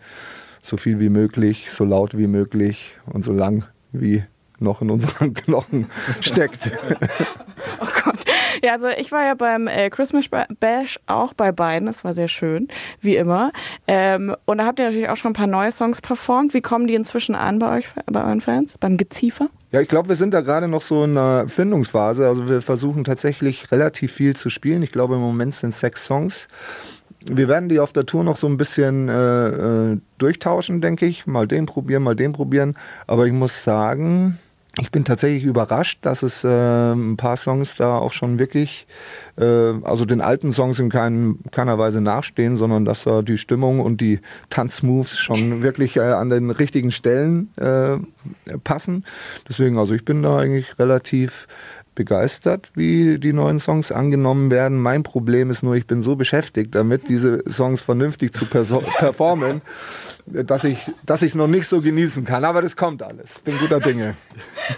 so 0.62 0.78
viel 0.78 1.00
wie 1.00 1.10
möglich, 1.10 1.72
so 1.72 1.86
laut 1.86 2.18
wie 2.18 2.28
möglich 2.28 2.98
und 3.06 3.24
so 3.24 3.34
lang 3.34 3.66
wie 3.92 4.24
noch 4.60 4.82
in 4.82 4.90
unseren 4.90 5.34
Knochen 5.34 5.88
steckt. 6.20 6.72
oh 7.80 7.88
Gott. 8.04 8.20
Ja, 8.64 8.74
also 8.74 8.88
ich 8.88 9.12
war 9.12 9.24
ja 9.24 9.36
beim 9.36 9.68
äh, 9.68 9.90
Christmas 9.90 10.26
Bash 10.60 11.00
auch 11.06 11.34
bei 11.34 11.52
beiden. 11.52 11.86
Das 11.86 12.04
war 12.04 12.14
sehr 12.14 12.28
schön, 12.28 12.68
wie 13.00 13.16
immer. 13.16 13.52
Ähm, 13.88 14.36
und 14.46 14.58
da 14.58 14.66
habt 14.66 14.80
ihr 14.80 14.86
natürlich 14.86 15.10
auch 15.10 15.18
schon 15.18 15.32
ein 15.32 15.36
paar 15.36 15.48
neue 15.48 15.72
Songs 15.72 16.02
performt. 16.02 16.54
Wie 16.54 16.62
kommen 16.62 16.88
die 16.88 16.96
inzwischen 16.96 17.36
an 17.36 17.60
bei 17.60 17.78
euch, 17.78 17.88
bei 18.08 18.24
euren 18.24 18.42
Fans? 18.42 18.78
Beim 18.80 18.98
Geziefer? 18.98 19.50
Ja, 19.72 19.82
ich 19.82 19.90
glaube, 19.90 20.10
wir 20.10 20.16
sind 20.16 20.34
da 20.34 20.42
gerade 20.42 20.70
noch 20.70 20.82
so 20.82 21.04
in 21.04 21.18
einer 21.18 21.50
Findungsphase. 21.50 22.26
Also 22.28 22.48
wir 22.48 22.62
versuchen 22.62 23.04
tatsächlich 23.04 23.70
relativ 23.72 24.14
viel 24.14 24.36
zu 24.36 24.50
spielen. 24.50 24.82
Ich 24.82 24.94
glaube, 24.94 25.16
im 25.16 25.22
Moment 25.22 25.56
sind 25.56 25.76
sechs 25.76 26.06
Songs. 26.06 26.48
Wir 27.26 27.50
werden 27.50 27.68
die 27.68 27.82
auf 27.82 27.92
der 27.92 28.06
Tour 28.06 28.24
noch 28.24 28.38
so 28.38 28.48
ein 28.48 28.56
bisschen 28.56 29.10
äh, 29.10 29.48
äh, 29.92 29.98
durchtauschen, 30.20 30.80
denke 30.80 31.06
ich. 31.06 31.28
Mal 31.28 31.48
den 31.48 31.66
probieren, 31.66 32.04
mal 32.04 32.16
den 32.16 32.32
probieren. 32.32 32.78
Aber 33.08 33.28
ich 33.28 33.34
muss 33.34 33.64
sagen, 33.64 34.40
ich 34.80 34.92
bin 34.92 35.06
tatsächlich 35.06 35.44
überrascht, 35.44 36.00
dass 36.04 36.22
es 36.22 36.44
äh, 36.44 36.92
ein 36.94 37.18
paar 37.18 37.36
Songs 37.36 37.76
da 37.76 37.98
auch 37.98 38.14
schon 38.14 38.38
wirklich, 38.38 38.86
äh, 39.38 39.44
also 39.44 40.06
den 40.06 40.22
alten 40.22 40.54
Songs 40.54 40.78
in 40.80 40.90
kein, 40.90 41.40
keiner 41.52 41.80
Weise 41.80 42.00
nachstehen, 42.00 42.58
sondern 42.58 42.86
dass 42.86 43.04
da 43.04 43.22
die 43.22 43.38
Stimmung 43.38 43.80
und 43.80 44.02
die 44.02 44.20
Tanzmoves 44.50 45.18
schon 45.18 45.62
wirklich 45.64 45.98
äh, 45.98 46.02
an 46.02 46.30
den 46.30 46.52
richtigen 46.52 46.92
Stellen 46.92 47.50
äh, 47.58 47.98
passen. 48.64 49.04
Deswegen, 49.50 49.80
also 49.80 49.94
ich 49.96 50.06
bin 50.06 50.22
da 50.22 50.38
eigentlich 50.38 50.78
relativ 50.78 51.48
begeistert, 51.96 52.70
wie 52.76 53.18
die 53.18 53.34
neuen 53.34 53.60
Songs 53.60 53.92
angenommen 53.92 54.52
werden. 54.52 54.80
Mein 54.80 55.02
Problem 55.02 55.50
ist 55.50 55.64
nur, 55.64 55.76
ich 55.76 55.88
bin 55.88 56.04
so 56.04 56.16
beschäftigt 56.16 56.76
damit, 56.76 57.10
diese 57.10 57.44
Songs 57.50 57.82
vernünftig 57.82 58.34
zu 58.34 58.46
performen, 59.00 59.62
dass 60.28 60.64
ich 60.64 60.92
dass 61.06 61.22
ich 61.22 61.30
es 61.30 61.36
noch 61.36 61.48
nicht 61.48 61.68
so 61.68 61.82
genießen 61.82 62.26
kann. 62.26 62.44
Aber 62.44 62.62
das 62.62 62.76
kommt 62.76 63.02
alles. 63.02 63.40
Bin 63.40 63.58
guter 63.58 63.80
Dinge. 63.80 64.16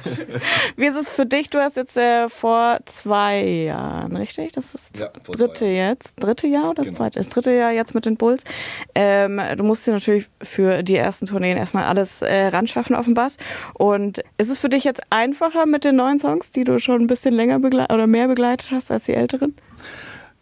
Wie 0.75 0.85
ist 0.85 0.95
es 0.95 1.09
für 1.09 1.25
dich? 1.25 1.49
Du 1.49 1.59
hast 1.59 1.75
jetzt 1.75 1.97
äh, 1.97 2.29
vor 2.29 2.79
zwei 2.85 3.43
Jahren, 3.43 4.15
richtig? 4.15 4.51
Das 4.53 4.75
ist 4.75 4.99
ja, 4.99 5.07
das 5.07 5.23
dritte 5.23 5.65
jetzt. 5.65 6.15
Dritte 6.19 6.47
Jahr 6.47 6.65
oder 6.69 6.75
das 6.75 6.85
genau. 6.87 6.97
zweite? 6.97 7.19
Das 7.19 7.29
dritte 7.29 7.51
Jahr 7.51 7.71
jetzt 7.71 7.95
mit 7.95 8.05
den 8.05 8.15
Bulls. 8.15 8.43
Ähm, 8.93 9.41
du 9.57 9.63
musst 9.63 9.87
dir 9.87 9.91
natürlich 9.91 10.29
für 10.41 10.83
die 10.83 10.95
ersten 10.95 11.25
Tourneen 11.25 11.57
erstmal 11.57 11.85
alles 11.85 12.21
äh, 12.21 12.47
ranschaffen 12.47 12.95
auf 12.95 13.05
dem 13.05 13.15
Bass. 13.15 13.37
Und 13.73 14.19
ist 14.37 14.49
es 14.49 14.59
für 14.59 14.69
dich 14.69 14.83
jetzt 14.83 15.01
einfacher 15.09 15.65
mit 15.65 15.83
den 15.83 15.95
neuen 15.95 16.19
Songs, 16.19 16.51
die 16.51 16.63
du 16.63 16.79
schon 16.79 17.01
ein 17.01 17.07
bisschen 17.07 17.33
länger 17.33 17.59
oder 17.59 18.07
mehr 18.07 18.27
begleitet 18.27 18.71
hast 18.71 18.91
als 18.91 19.05
die 19.05 19.13
älteren? 19.13 19.55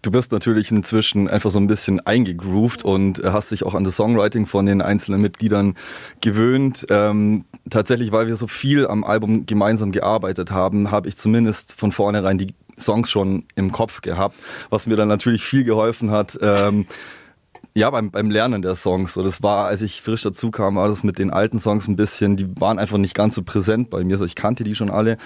Du 0.01 0.11
bist 0.11 0.31
natürlich 0.31 0.71
inzwischen 0.71 1.27
einfach 1.27 1.49
so 1.51 1.59
ein 1.59 1.67
bisschen 1.67 1.99
eingegroovt 1.99 2.83
und 2.83 3.21
hast 3.23 3.51
dich 3.51 3.63
auch 3.63 3.73
an 3.73 3.83
das 3.83 3.95
Songwriting 3.95 4.45
von 4.45 4.65
den 4.65 4.81
einzelnen 4.81 5.21
Mitgliedern 5.21 5.75
gewöhnt. 6.21 6.85
Ähm, 6.89 7.45
tatsächlich, 7.69 8.11
weil 8.11 8.27
wir 8.27 8.35
so 8.35 8.47
viel 8.47 8.87
am 8.87 9.03
Album 9.03 9.45
gemeinsam 9.45 9.91
gearbeitet 9.91 10.51
haben, 10.51 10.91
habe 10.91 11.09
ich 11.09 11.17
zumindest 11.17 11.73
von 11.73 11.91
vornherein 11.91 12.37
die 12.37 12.53
Songs 12.79 13.09
schon 13.09 13.45
im 13.55 13.71
Kopf 13.71 14.01
gehabt, 14.01 14.35
was 14.69 14.85
mir 14.85 14.95
dann 14.95 15.07
natürlich 15.07 15.43
viel 15.43 15.63
geholfen 15.63 16.11
hat. 16.11 16.37
Ähm, 16.41 16.85
ja, 17.77 17.91
beim, 17.91 18.09
beim 18.09 18.31
Lernen 18.31 18.63
der 18.63 18.73
Songs. 18.73 19.13
So, 19.13 19.21
das 19.21 19.43
war, 19.43 19.67
als 19.67 19.83
ich 19.83 20.01
frisch 20.01 20.23
dazu 20.23 20.49
kam, 20.49 20.77
war 20.77 20.87
das 20.87 21.03
mit 21.03 21.19
den 21.19 21.29
alten 21.29 21.59
Songs 21.59 21.87
ein 21.87 21.95
bisschen, 21.95 22.35
die 22.35 22.49
waren 22.59 22.79
einfach 22.79 22.97
nicht 22.97 23.13
ganz 23.13 23.35
so 23.35 23.43
präsent 23.43 23.91
bei 23.91 24.03
mir. 24.03 24.17
So, 24.17 24.25
ich 24.25 24.33
kannte 24.33 24.63
die 24.63 24.73
schon 24.73 24.89
alle, 24.89 25.17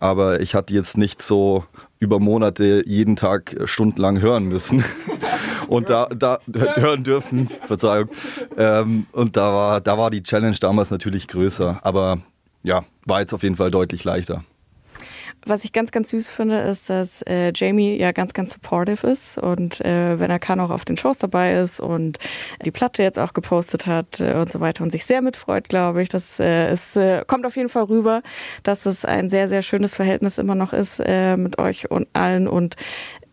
aber 0.00 0.40
ich 0.40 0.54
hatte 0.54 0.72
jetzt 0.72 0.96
nicht 0.96 1.20
so 1.20 1.64
über 1.98 2.18
Monate 2.18 2.82
jeden 2.86 3.14
Tag 3.14 3.56
stundenlang 3.66 4.22
hören 4.22 4.46
müssen 4.46 4.82
und 5.68 5.90
da, 5.90 6.06
da 6.06 6.38
hören 6.46 7.04
dürfen, 7.04 7.50
Verzeihung. 7.66 8.08
Ähm, 8.56 9.04
und 9.12 9.36
da 9.36 9.52
war, 9.52 9.80
da 9.82 9.98
war 9.98 10.10
die 10.10 10.22
Challenge 10.22 10.56
damals 10.58 10.90
natürlich 10.90 11.28
größer, 11.28 11.80
aber 11.82 12.20
ja, 12.62 12.86
war 13.04 13.20
jetzt 13.20 13.34
auf 13.34 13.42
jeden 13.42 13.56
Fall 13.56 13.70
deutlich 13.70 14.02
leichter. 14.04 14.44
Was 15.48 15.64
ich 15.64 15.72
ganz, 15.72 15.90
ganz 15.90 16.10
süß 16.10 16.28
finde, 16.28 16.60
ist, 16.60 16.90
dass 16.90 17.22
äh, 17.22 17.52
Jamie 17.54 17.96
ja 17.96 18.12
ganz, 18.12 18.34
ganz 18.34 18.52
supportive 18.52 19.06
ist 19.06 19.38
und 19.38 19.80
äh, 19.80 20.18
wenn 20.20 20.30
er 20.30 20.38
kann 20.38 20.60
auch 20.60 20.70
auf 20.70 20.84
den 20.84 20.96
Shows 20.96 21.18
dabei 21.18 21.54
ist 21.54 21.80
und 21.80 22.18
die 22.64 22.70
Platte 22.70 23.02
jetzt 23.02 23.18
auch 23.18 23.32
gepostet 23.32 23.86
hat 23.86 24.20
äh, 24.20 24.34
und 24.34 24.52
so 24.52 24.60
weiter 24.60 24.84
und 24.84 24.90
sich 24.90 25.06
sehr 25.06 25.22
mitfreut, 25.22 25.68
glaube 25.68 26.02
ich. 26.02 26.10
Das 26.10 26.38
äh, 26.38 26.68
es 26.68 26.96
äh, 26.96 27.24
kommt 27.26 27.46
auf 27.46 27.56
jeden 27.56 27.70
Fall 27.70 27.84
rüber, 27.84 28.22
dass 28.62 28.84
es 28.84 29.06
ein 29.06 29.30
sehr, 29.30 29.48
sehr 29.48 29.62
schönes 29.62 29.94
Verhältnis 29.94 30.36
immer 30.36 30.54
noch 30.54 30.74
ist 30.74 31.00
äh, 31.04 31.36
mit 31.36 31.58
euch 31.58 31.90
und 31.90 32.08
allen 32.12 32.46
und 32.46 32.76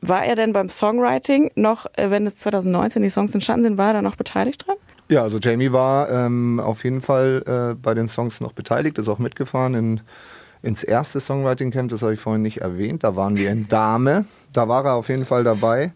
war 0.02 0.24
er 0.24 0.36
denn 0.36 0.54
beim 0.54 0.70
Songwriting 0.70 1.52
noch, 1.56 1.86
äh, 1.98 2.10
wenn 2.10 2.28
es 2.28 2.38
2019 2.38 3.02
die 3.02 3.10
Songs 3.10 3.34
entstanden 3.34 3.66
sind, 3.66 3.78
war 3.78 3.88
er 3.88 3.94
da 3.94 4.02
noch 4.02 4.16
beteiligt 4.16 4.66
dran? 4.66 4.78
Ja, 5.10 5.22
also 5.22 5.38
Jamie 5.38 5.72
war 5.72 6.10
ähm, 6.10 6.60
auf 6.60 6.84
jeden 6.84 7.02
Fall 7.02 7.44
äh, 7.46 7.76
bei 7.76 7.94
den 7.94 8.08
Songs 8.08 8.42
noch 8.42 8.54
beteiligt, 8.54 8.98
ist 8.98 9.08
auch 9.08 9.20
mitgefahren 9.20 9.76
in 9.76 10.02
ins 10.62 10.84
erste 10.84 11.20
Songwriting 11.20 11.72
Camp, 11.72 11.92
das 11.92 12.02
habe 12.02 12.14
ich 12.14 12.20
vorhin 12.20 12.42
nicht 12.42 12.62
erwähnt, 12.62 13.04
da 13.04 13.16
waren 13.16 13.38
wir 13.38 13.52
in 13.52 13.68
Dame, 13.68 14.26
da 14.54 14.68
war 14.68 14.86
er 14.86 14.94
auf 14.94 15.10
jeden 15.10 15.26
Fall 15.26 15.44
dabei. 15.44 15.94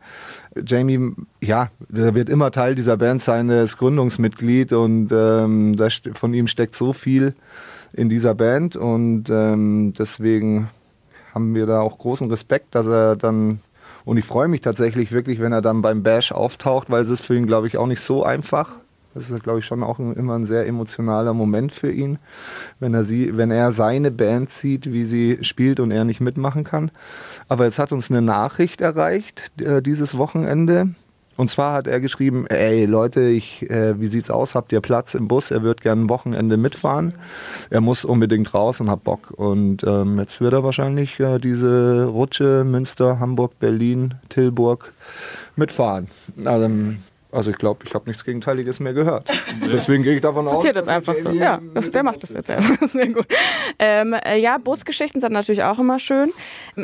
Jamie, 0.66 1.14
ja, 1.42 1.70
der 1.88 2.14
wird 2.14 2.30
immer 2.30 2.52
Teil 2.52 2.76
dieser 2.76 2.98
Band 2.98 3.22
sein, 3.22 3.50
er 3.50 3.64
ist 3.64 3.78
Gründungsmitglied 3.78 4.74
und 4.74 5.12
ähm, 5.12 5.76
das, 5.76 6.02
von 6.14 6.34
ihm 6.34 6.48
steckt 6.48 6.76
so 6.76 6.94
viel 6.94 7.34
in 7.94 8.10
dieser 8.10 8.36
Band 8.36 8.76
und 8.76 9.30
ähm, 9.30 9.94
deswegen 9.98 10.70
haben 11.34 11.56
wir 11.56 11.66
da 11.66 11.82
auch 11.82 11.98
großen 11.98 12.30
Respekt, 12.30 12.76
dass 12.76 12.88
er 12.88 13.16
dann 13.16 13.62
und 14.06 14.18
ich 14.18 14.26
freue 14.26 14.48
mich 14.48 14.62
tatsächlich 14.62 15.12
wirklich, 15.12 15.40
wenn 15.40 15.52
er 15.52 15.62
dann 15.62 15.82
beim 15.82 16.04
Bash 16.04 16.32
auftaucht, 16.32 16.90
weil 16.90 17.04
es 17.04 17.10
ist 17.10 17.24
für 17.24 17.36
ihn, 17.36 17.46
glaube 17.46 17.68
ich, 17.68 17.78
auch 17.78 17.86
nicht 17.86 18.02
so 18.02 18.24
einfach. 18.24 18.72
Das 19.20 19.30
ist, 19.30 19.44
glaube 19.44 19.60
ich, 19.60 19.66
schon 19.66 19.84
auch 19.84 20.00
ein, 20.00 20.14
immer 20.14 20.36
ein 20.36 20.46
sehr 20.46 20.66
emotionaler 20.66 21.34
Moment 21.34 21.74
für 21.74 21.92
ihn, 21.92 22.20
wenn 22.80 22.94
er, 22.94 23.04
sie, 23.04 23.36
wenn 23.36 23.52
er 23.52 23.74
seine 23.74 24.12
Band 24.12 24.50
sieht, 24.50 24.94
wie 24.94 25.04
sie 25.04 25.40
spielt 25.42 25.82
und 25.82 25.92
er 25.92 26.06
nicht 26.06 26.22
mitmachen 26.22 26.64
kann. 26.64 26.90
Aber 27.50 27.66
jetzt 27.66 27.80
hat 27.80 27.92
uns 27.92 28.10
eine 28.10 28.22
Nachricht 28.22 28.80
erreicht 28.80 29.52
äh, 29.60 29.82
dieses 29.82 30.18
Wochenende. 30.18 30.90
Und 31.36 31.50
zwar 31.50 31.74
hat 31.74 31.88
er 31.88 32.00
geschrieben, 32.00 32.48
ey 32.48 32.86
Leute, 32.86 33.22
ich, 33.24 33.70
äh, 33.70 34.00
wie 34.00 34.08
sieht's 34.08 34.30
aus? 34.30 34.56
Habt 34.56 34.72
ihr 34.72 34.80
Platz 34.80 35.14
im 35.14 35.28
Bus? 35.28 35.52
Er 35.52 35.64
wird 35.64 35.82
gerne 35.82 36.04
ein 36.04 36.10
Wochenende 36.10 36.56
mitfahren. 36.56 37.14
Er 37.70 37.82
muss 37.82 38.06
unbedingt 38.06 38.54
raus 38.54 38.80
und 38.80 38.90
hat 38.90 39.04
Bock. 39.04 39.32
Und 39.32 39.84
ähm, 39.84 40.18
jetzt 40.18 40.40
wird 40.40 40.54
er 40.54 40.64
wahrscheinlich 40.64 41.20
äh, 41.20 41.40
diese 41.40 42.06
Rutsche 42.06 42.64
Münster, 42.66 43.20
Hamburg, 43.20 43.60
Berlin, 43.60 44.16
Tilburg 44.30 44.94
mitfahren. 45.58 46.08
Also, 46.46 46.70
also 47.32 47.52
ich 47.52 47.58
glaube, 47.58 47.86
ich 47.86 47.94
habe 47.94 48.10
nichts 48.10 48.26
Gegenteiliges 48.26 48.80
mehr 48.80 48.94
gehört. 48.94 49.30
Deswegen 49.72 50.04
gehe 50.04 50.16
ich 50.16 50.22
davon 50.22 50.48
aus. 50.48 50.56
Passiert 50.56 50.76
jetzt 50.78 50.90
einfach 50.90 51.16
so. 51.16 51.32
Ja, 51.32 51.60
das, 51.74 51.92
der 51.92 52.04
macht 52.04 52.24
das 52.24 52.32
jetzt 52.32 52.50
einfach. 52.50 52.90
Sehr 52.94 53.10
gut. 53.10 53.28
Ähm, 53.78 54.14
äh, 54.14 54.38
ja, 54.38 54.58
Busgeschichten 54.58 55.22
sind 55.22 55.34
natürlich 55.34 55.64
auch 55.64 55.78
immer 55.78 56.00
schön. 56.00 56.32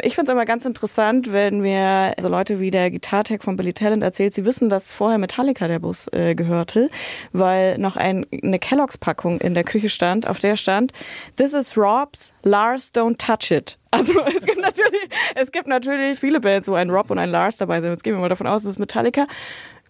Ich 0.03 0.15
finde 0.15 0.31
es 0.31 0.35
immer 0.35 0.45
ganz 0.45 0.65
interessant, 0.65 1.31
wenn 1.31 1.61
mir 1.61 2.13
so 2.19 2.29
Leute 2.29 2.59
wie 2.59 2.69
der 2.69 2.91
Gitartech 2.91 3.41
von 3.41 3.55
Billy 3.55 3.73
Talent 3.73 4.03
erzählt, 4.03 4.33
sie 4.33 4.45
wissen, 4.45 4.69
dass 4.69 4.93
vorher 4.93 5.17
Metallica 5.17 5.67
der 5.67 5.79
Bus 5.79 6.07
äh, 6.11 6.35
gehörte, 6.35 6.91
weil 7.33 7.77
noch 7.79 7.95
ein, 7.95 8.25
eine 8.43 8.59
Kelloggs-Packung 8.59 9.41
in 9.41 9.55
der 9.55 9.63
Küche 9.63 9.89
stand, 9.89 10.27
auf 10.27 10.39
der 10.39 10.57
stand, 10.57 10.93
This 11.37 11.53
is 11.53 11.75
Rob's, 11.75 12.33
Lars 12.43 12.91
don't 12.93 13.17
touch 13.17 13.49
it. 13.49 13.77
Also 13.91 14.13
es 14.25 14.45
gibt 14.45 14.59
natürlich, 14.59 15.09
es 15.35 15.51
gibt 15.51 15.67
natürlich 15.67 16.19
viele 16.19 16.39
Bands, 16.39 16.67
wo 16.67 16.73
ein 16.73 16.89
Rob 16.89 17.09
und 17.09 17.17
ein 17.17 17.29
Lars 17.29 17.57
dabei 17.57 17.81
sind. 17.81 17.91
Jetzt 17.91 18.03
gehen 18.03 18.13
wir 18.13 18.19
mal 18.19 18.29
davon 18.29 18.47
aus, 18.47 18.63
es 18.63 18.71
ist 18.71 18.79
Metallica. 18.79 19.27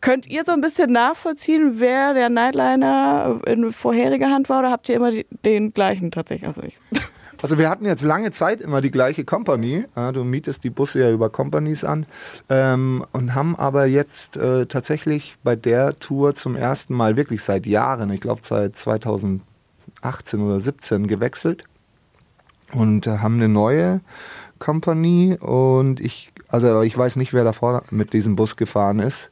Könnt 0.05 0.27
ihr 0.27 0.45
so 0.45 0.51
ein 0.51 0.61
bisschen 0.61 0.91
nachvollziehen, 0.91 1.79
wer 1.79 2.13
der 2.13 2.29
Nightliner 2.29 3.41
in 3.47 3.71
vorheriger 3.71 4.29
Hand 4.29 4.49
war 4.49 4.59
oder 4.59 4.69
habt 4.69 4.87
ihr 4.87 4.95
immer 4.95 5.09
die, 5.09 5.25
den 5.43 5.73
gleichen 5.73 6.11
tatsächlich? 6.11 6.45
Also, 6.45 6.61
ich. 6.61 6.77
also 7.41 7.57
wir 7.57 7.71
hatten 7.71 7.85
jetzt 7.85 8.03
lange 8.03 8.29
Zeit 8.29 8.61
immer 8.61 8.81
die 8.81 8.91
gleiche 8.91 9.25
Company. 9.25 9.83
du 9.95 10.23
mietest 10.23 10.63
die 10.63 10.69
Busse 10.69 10.99
ja 10.99 11.11
über 11.11 11.31
Companies 11.31 11.83
an 11.83 12.05
ähm, 12.49 13.03
und 13.13 13.33
haben 13.33 13.55
aber 13.55 13.87
jetzt 13.87 14.37
äh, 14.37 14.67
tatsächlich 14.67 15.37
bei 15.43 15.55
der 15.55 15.97
Tour 15.97 16.35
zum 16.35 16.55
ersten 16.55 16.93
Mal 16.93 17.17
wirklich 17.17 17.41
seit 17.41 17.65
Jahren, 17.65 18.11
ich 18.11 18.21
glaube 18.21 18.41
seit 18.43 18.75
2018 18.75 19.41
oder 20.39 20.59
17 20.59 21.07
gewechselt 21.07 21.63
und 22.73 23.07
äh, 23.07 23.17
haben 23.17 23.37
eine 23.37 23.49
neue 23.49 24.01
Company 24.59 25.35
und 25.41 25.99
ich 25.99 26.31
also 26.47 26.83
ich 26.83 26.95
weiß 26.95 27.15
nicht, 27.15 27.33
wer 27.33 27.43
davor 27.43 27.81
mit 27.89 28.13
diesem 28.13 28.35
Bus 28.35 28.55
gefahren 28.55 28.99
ist 28.99 29.31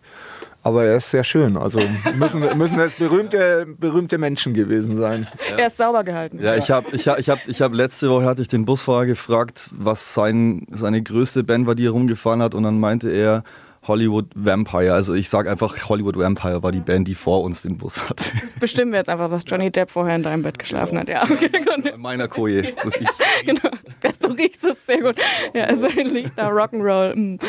aber 0.63 0.86
er 0.86 0.98
ist 0.98 1.12
sehr 1.12 1.25
schön. 1.25 1.58
Also 1.58 1.79
müssen, 2.15 2.58
müssen 2.58 2.79
es 2.79 2.96
berühmte, 2.96 3.67
berühmte 3.77 4.17
Menschen 4.17 4.53
gewesen 4.53 4.96
sein. 4.96 5.27
Ja. 5.50 5.58
Er 5.58 5.67
ist 5.67 5.77
sauber 5.77 6.03
gehalten. 6.05 6.39
Ja, 6.41 6.55
ich 6.55 6.72
habe 6.72 6.88
ich 6.96 7.08
hab, 7.08 7.20
ich 7.20 7.29
hab, 7.29 7.48
ich 7.48 7.62
hab 7.62 7.74
letzte 7.74 8.10
Woche 8.10 8.25
hatte 8.25 8.41
ich 8.41 8.48
den 8.48 8.65
Busfahrer 8.65 9.05
gefragt, 9.05 9.70
was 9.72 10.13
sein, 10.13 10.65
seine 10.72 11.03
größte 11.03 11.43
Band 11.43 11.67
war, 11.67 11.75
die 11.75 11.86
er 11.86 11.91
rumgefahren 11.91 12.41
hat. 12.41 12.55
Und 12.55 12.63
dann 12.63 12.79
meinte 12.79 13.12
er, 13.12 13.43
Hollywood 13.88 14.28
Vampire. 14.36 14.94
Also 14.94 15.13
ich 15.13 15.30
sage 15.30 15.50
einfach, 15.50 15.90
Hollywood 15.90 16.18
Vampire 16.18 16.63
war 16.63 16.72
die 16.72 16.80
Band, 16.80 17.08
die 17.08 17.16
vor 17.16 17.44
uns 17.44 17.62
den 17.62 17.78
Bus 17.78 18.10
hatte. 18.10 18.24
Das 18.34 18.56
bestimmen 18.60 18.92
wir 18.92 19.00
jetzt 19.00 19.10
einfach, 19.10 19.30
dass 19.30 19.44
Johnny 19.46 19.72
Depp 19.72 19.92
vorher 19.92 20.16
in 20.16 20.24
deinem 20.24 20.44
Bett 20.44 20.58
geschlafen 20.58 20.98
hat. 20.98 21.10
Ja, 21.10 21.24
okay, 21.24 21.50
In 21.94 22.02
meiner 22.02 22.28
Koje. 22.28 22.74
Das 22.84 23.00
ich 23.00 23.08
genau, 23.46 23.70
das 24.02 24.20
du 24.20 24.28
riechst 24.28 24.63
es 24.63 24.86
sehr 24.86 25.02
gut. 25.02 25.16
Ja, 25.54 25.66
also 25.66 25.88
liegt 25.88 26.38
da 26.38 26.50
Rock'n'Roll. 26.50 27.16
Mhm. 27.16 27.40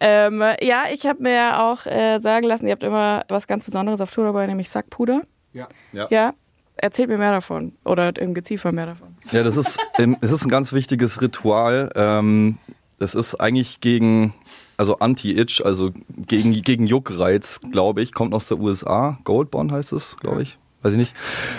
Ähm, 0.00 0.42
ja, 0.60 0.84
ich 0.92 1.06
habe 1.06 1.22
mir 1.22 1.60
auch 1.60 1.86
äh, 1.86 2.18
sagen 2.18 2.46
lassen, 2.46 2.66
ihr 2.66 2.72
habt 2.72 2.84
immer 2.84 3.24
was 3.28 3.46
ganz 3.46 3.64
Besonderes 3.64 4.00
auf 4.00 4.10
Tour 4.10 4.24
dabei, 4.24 4.46
nämlich 4.46 4.70
Sackpuder. 4.70 5.22
Ja. 5.52 5.68
Ja. 5.92 6.06
ja. 6.10 6.34
Erzählt 6.76 7.08
mir 7.08 7.18
mehr 7.18 7.32
davon 7.32 7.76
oder 7.84 8.16
im 8.18 8.34
Geziefer 8.34 8.72
mehr 8.72 8.86
davon. 8.86 9.16
Ja, 9.30 9.42
das 9.42 9.56
ist, 9.56 9.78
das 10.20 10.32
ist 10.32 10.44
ein 10.44 10.48
ganz 10.48 10.72
wichtiges 10.72 11.20
Ritual. 11.20 11.90
Ähm, 11.94 12.58
das 12.98 13.14
ist 13.14 13.34
eigentlich 13.36 13.80
gegen 13.80 14.34
also 14.82 14.98
Anti-Itch, 14.98 15.64
also 15.64 15.92
gegen, 16.26 16.50
gegen 16.60 16.88
Juckreiz, 16.88 17.60
glaube 17.70 18.02
ich, 18.02 18.12
kommt 18.12 18.34
aus 18.34 18.48
der 18.48 18.58
USA. 18.58 19.16
Goldbond 19.22 19.70
heißt 19.70 19.92
es, 19.92 20.16
glaube 20.16 20.42
ich. 20.42 20.58
weiß 20.82 20.94
ich 20.94 20.98
nicht. 20.98 21.14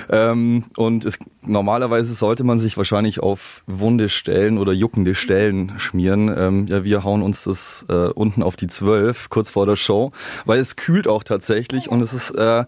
Ähm, 0.10 0.66
und 0.76 1.06
es, 1.06 1.18
normalerweise 1.42 2.16
sollte 2.16 2.44
man 2.44 2.60
sich 2.60 2.76
wahrscheinlich 2.76 3.22
auf 3.22 3.64
wunde 3.66 4.10
Stellen 4.10 4.58
oder 4.58 4.74
juckende 4.74 5.16
Stellen 5.16 5.80
schmieren. 5.80 6.30
Ähm, 6.38 6.68
ja, 6.68 6.84
wir 6.84 7.06
hauen 7.06 7.22
uns 7.22 7.46
das 7.46 7.86
äh, 7.88 8.10
unten 8.10 8.44
auf 8.44 8.58
die 8.58 8.68
12, 8.68 9.30
kurz 9.30 9.52
vor 9.52 9.66
der 9.66 9.78
Show, 9.78 10.12
weil 10.44 10.60
es 10.60 10.76
kühlt 10.76 11.08
auch 11.08 11.24
tatsächlich 11.24 11.88
und 11.88 12.02
es 12.02 12.12
ist 12.12 12.32
äh, 12.32 12.66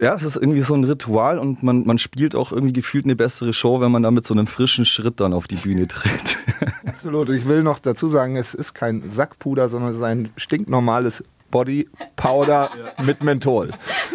ja, 0.00 0.14
es 0.14 0.22
ist 0.22 0.36
irgendwie 0.36 0.62
so 0.62 0.74
ein 0.74 0.84
Ritual 0.84 1.38
und 1.38 1.62
man, 1.62 1.84
man 1.84 1.98
spielt 1.98 2.36
auch 2.36 2.52
irgendwie 2.52 2.72
gefühlt 2.72 3.04
eine 3.04 3.16
bessere 3.16 3.52
Show, 3.52 3.80
wenn 3.80 3.90
man 3.90 4.02
da 4.02 4.10
mit 4.10 4.24
so 4.24 4.32
einem 4.32 4.46
frischen 4.46 4.84
Schritt 4.84 5.18
dann 5.20 5.32
auf 5.32 5.48
die 5.48 5.56
Bühne 5.56 5.88
tritt. 5.88 6.38
Absolut. 6.86 7.30
Ich 7.30 7.46
will 7.46 7.62
noch 7.62 7.80
dazu 7.80 8.08
sagen, 8.08 8.36
es 8.36 8.54
ist 8.54 8.74
kein 8.74 9.08
Sackpuder, 9.08 9.68
sondern 9.68 9.90
es 9.90 9.96
ist 9.96 10.04
ein 10.04 10.30
stinknormales 10.36 11.24
Body 11.50 11.88
Powder 12.14 12.70
ja. 12.98 13.04
mit 13.04 13.24
Menthol. 13.24 13.72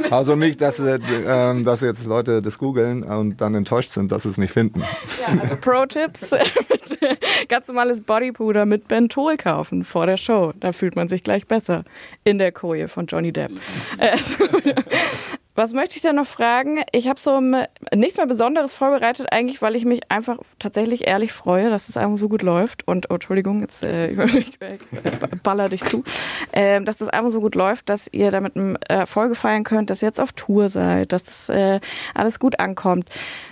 Also 0.10 0.36
nicht, 0.36 0.62
dass, 0.62 0.80
äh, 0.80 1.00
ähm, 1.26 1.66
dass 1.66 1.82
jetzt 1.82 2.06
Leute 2.06 2.42
das 2.42 2.60
googeln 2.60 3.04
und 3.04 3.42
dann 3.42 3.56
enttäuscht 3.56 3.90
sind, 3.90 4.12
dass 4.12 4.24
sie 4.24 4.30
es 4.30 4.38
nicht 4.38 4.54
finden. 4.54 4.82
Ja, 4.82 5.42
also 5.42 5.56
Pro-Tipps, 5.58 6.30
ganz 7.50 7.68
normales 7.68 8.02
Bodypuder 8.02 8.66
mit 8.66 8.90
Menthol 8.90 9.36
kaufen 9.36 9.84
vor 9.84 10.06
der 10.06 10.18
Show. 10.18 10.54
Da 10.60 10.72
fühlt 10.72 10.96
man 10.96 11.08
sich 11.10 11.24
gleich 11.24 11.48
besser 11.48 11.84
in 12.24 12.38
der 12.38 12.52
Koje 12.52 12.88
von 12.88 13.08
Johnny 13.08 13.34
Depp. 13.34 13.52
Was 15.56 15.74
möchte 15.74 15.98
ich 15.98 16.02
denn 16.02 16.16
noch 16.16 16.26
fragen? 16.26 16.82
Ich 16.92 17.08
habe 17.08 17.20
so 17.20 17.40
nichts 17.94 18.18
mehr 18.18 18.26
Besonderes 18.26 18.74
vorbereitet, 18.74 19.28
eigentlich, 19.32 19.62
weil 19.62 19.76
ich 19.76 19.86
mich 19.86 20.02
einfach 20.10 20.38
tatsächlich 20.58 21.08
ehrlich 21.08 21.32
freue, 21.32 21.70
dass 21.70 21.90
es 21.90 21.98
einfach 21.98 22.18
so 22.18 22.28
gut 22.28 22.42
läuft. 22.42 22.88
Und, 22.88 23.12
oh, 23.12 23.16
Entschuldigung, 23.16 23.62
jetzt 23.62 23.84
äh, 23.84 24.12
ich, 24.26 24.58
baller 25.44 25.70
dich 25.70 25.84
zu. 25.84 26.04
Äh, 26.52 26.82
dass 26.82 26.98
das 26.98 27.10
einfach 27.10 27.30
so 27.30 27.40
gut 27.40 27.54
läuft, 27.54 27.90
dass 27.90 28.08
ihr 28.12 28.32
damit 28.32 28.54
Erfolge 28.88 29.36
feiern 29.36 29.64
könnt, 29.64 29.90
dass 29.92 30.02
ihr 30.02 30.08
jetzt 30.08 30.20
auf 30.20 30.32
Tour 30.34 30.70
seid, 30.70 31.12
dass 31.12 31.24
das 31.24 31.50
äh, 31.50 31.80
alles 32.16 32.40
gut 32.40 32.60
ankommt. 32.60 33.10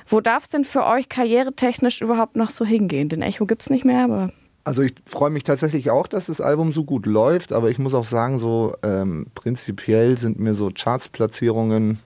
Wo 0.08 0.22
darf 0.22 0.44
es 0.44 0.50
denn 0.50 0.66
für 0.66 0.86
euch 0.86 1.08
karrieretechnisch 1.08 2.02
überhaupt 2.02 2.36
noch 2.36 2.50
so 2.50 2.66
hingehen? 2.66 3.10
Den 3.10 3.22
Echo 3.22 3.46
gibt 3.46 3.62
es 3.62 3.70
nicht 3.70 3.86
mehr, 3.86 4.04
aber 4.04 4.32
also 4.64 4.82
ich 4.82 4.94
freue 5.06 5.30
mich 5.30 5.44
tatsächlich 5.44 5.90
auch, 5.90 6.08
dass 6.08 6.28
das 6.28 6.42
Album 6.42 6.74
so 6.74 6.84
gut 6.84 7.06
läuft, 7.06 7.54
aber 7.54 7.70
ich 7.70 7.80
muss 7.80 7.94
auch 7.94 8.06
sagen, 8.06 8.40
so 8.40 8.76
ähm, 8.84 9.28
prinzipiell 9.36 10.18
sind 10.18 10.40
mir 10.40 10.54
so 10.54 10.72
Chartsplatzierungen 10.74 12.00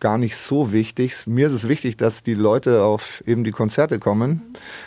gar 0.00 0.18
nicht 0.18 0.36
so 0.36 0.72
wichtig. 0.72 1.26
Mir 1.26 1.48
ist 1.48 1.52
es 1.52 1.68
wichtig, 1.68 1.96
dass 1.96 2.22
die 2.22 2.34
Leute 2.34 2.84
auf 2.84 3.22
eben 3.26 3.44
die 3.44 3.50
Konzerte 3.50 3.98
kommen 3.98 4.42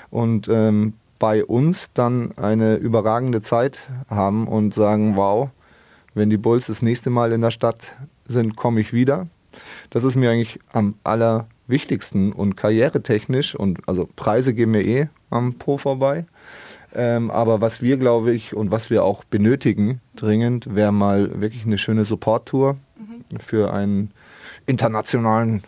und 0.10 0.48
ähm, 0.48 0.94
bei 1.20 1.46
uns 1.46 1.92
dann 1.94 2.36
eine 2.38 2.76
überragende 2.76 3.42
Zeit 3.42 3.80
haben 4.10 4.48
und 4.48 4.74
sagen, 4.74 5.16
wow, 5.16 5.50
wenn 6.14 6.30
die 6.30 6.38
Bulls 6.38 6.68
das 6.68 6.82
nächste 6.82 7.10
Mal 7.10 7.32
in 7.32 7.42
der 7.42 7.52
Stadt 7.52 7.94
sind, 8.28 8.56
komme 8.56 8.82
ich 8.82 8.94
wieder. 8.94 9.28
Das 9.90 10.04
ist 10.04 10.16
mir 10.16 10.32
eigentlich 10.32 10.60
am 10.72 10.96
allerwichtigsten 11.04 12.32
und 12.32 12.56
karrieretechnisch 12.56 13.54
und 13.54 13.88
also 13.88 14.10
Preise 14.16 14.54
gehen 14.54 14.72
mir 14.72 14.84
eh 14.84 15.10
am 15.30 15.56
Po 15.56 15.78
vorbei. 15.78 16.26
Ähm, 16.94 17.32
aber 17.32 17.62
was 17.62 17.82
wir, 17.82 17.98
glaube 17.98 18.34
ich, 18.34 18.56
und 18.56 18.72
was 18.72 18.90
wir 18.90 19.04
auch 19.04 19.24
benötigen 19.24 20.02
dringend, 20.16 20.76
wäre 20.76 20.92
mal 20.92 21.40
wirklich 21.42 21.66
eine 21.66 21.78
schöne 21.78 22.06
Support-Tour 22.06 22.78
mhm. 22.98 23.40
für 23.40 23.74
einen 23.74 24.12
internationalen 24.66 25.64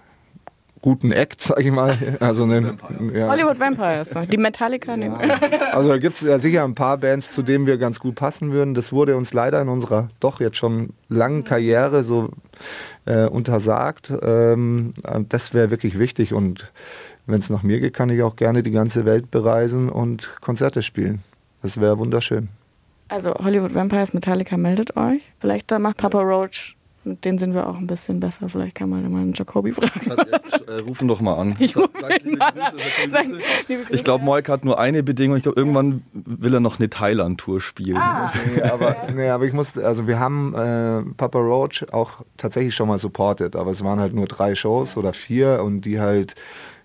guten 0.83 1.13
Act, 1.13 1.41
sag 1.41 1.61
ich 1.61 1.71
mal. 1.71 2.17
Also 2.19 2.43
einen, 2.43 2.77
ja. 3.15 3.29
Hollywood 3.29 3.59
Vampires, 3.59 4.11
die 4.31 4.37
Metallica 4.37 4.95
nehmen. 4.95 5.17
Ja. 5.19 5.39
Also 5.73 5.89
da 5.89 5.97
gibt 5.97 6.17
es 6.17 6.21
ja 6.21 6.37
sicher 6.37 6.63
ein 6.63 6.75
paar 6.75 6.99
Bands, 6.99 7.31
zu 7.31 7.41
denen 7.41 7.65
wir 7.65 7.79
ganz 7.79 7.99
gut 7.99 8.13
passen 8.13 8.51
würden. 8.51 8.75
Das 8.75 8.93
wurde 8.93 9.17
uns 9.17 9.33
leider 9.33 9.59
in 9.59 9.69
unserer 9.69 10.09
doch 10.19 10.39
jetzt 10.39 10.57
schon 10.57 10.89
langen 11.09 11.45
Karriere 11.45 12.03
so 12.03 12.29
äh, 13.05 13.25
untersagt. 13.25 14.13
Ähm, 14.21 14.93
das 15.29 15.55
wäre 15.55 15.71
wirklich 15.71 15.97
wichtig 15.97 16.33
und 16.33 16.71
wenn 17.25 17.39
es 17.39 17.49
nach 17.49 17.63
mir 17.63 17.79
geht, 17.79 17.93
kann 17.93 18.09
ich 18.09 18.21
auch 18.21 18.35
gerne 18.35 18.61
die 18.61 18.71
ganze 18.71 19.05
Welt 19.05 19.31
bereisen 19.31 19.89
und 19.89 20.29
Konzerte 20.41 20.83
spielen. 20.83 21.23
Das 21.63 21.79
wäre 21.79 21.97
wunderschön. 21.97 22.49
Also 23.07 23.33
Hollywood 23.33 23.73
Vampires 23.73 24.13
Metallica 24.13 24.57
meldet 24.57 24.95
euch. 24.97 25.21
Vielleicht 25.39 25.71
da 25.71 25.79
macht 25.79 25.97
Papa 25.97 26.19
Roach 26.19 26.72
mit 27.05 27.25
denen 27.25 27.37
sind 27.37 27.53
wir 27.53 27.67
auch 27.67 27.77
ein 27.77 27.87
bisschen 27.87 28.19
besser. 28.19 28.49
Vielleicht 28.49 28.75
kann 28.75 28.89
man 28.89 29.09
mal 29.11 29.21
einen 29.21 29.33
Jacobi 29.33 29.73
fragen. 29.73 30.15
Jetzt, 30.31 30.67
äh, 30.67 30.79
rufen 30.79 31.07
doch 31.07 31.21
mal 31.21 31.35
an. 31.35 31.55
Ich, 31.59 31.75
ich 33.89 34.03
glaube, 34.03 34.23
Moik 34.23 34.49
hat 34.49 34.63
nur 34.63 34.79
eine 34.79 35.03
Bedingung. 35.03 35.37
Ich 35.37 35.43
glaube, 35.43 35.59
irgendwann 35.59 36.03
will 36.13 36.53
er 36.53 36.59
noch 36.59 36.79
eine 36.79 36.89
Thailand-Tour 36.89 37.61
spielen. 37.61 37.97
Ah. 37.97 38.31
Nee, 38.55 38.61
aber, 38.69 38.95
nee, 39.13 39.29
aber 39.29 39.45
ich 39.45 39.53
musste, 39.53 39.85
also 39.85 40.07
wir 40.07 40.19
haben 40.19 40.53
äh, 40.55 41.13
Papa 41.15 41.39
Roach 41.39 41.85
auch 41.91 42.21
tatsächlich 42.37 42.75
schon 42.75 42.87
mal 42.87 42.99
supported, 42.99 43.55
aber 43.55 43.71
es 43.71 43.83
waren 43.83 43.99
halt 43.99 44.13
nur 44.13 44.27
drei 44.27 44.55
Shows 44.55 44.97
oder 44.97 45.13
vier 45.13 45.61
und 45.63 45.81
die 45.81 45.99
halt 45.99 46.35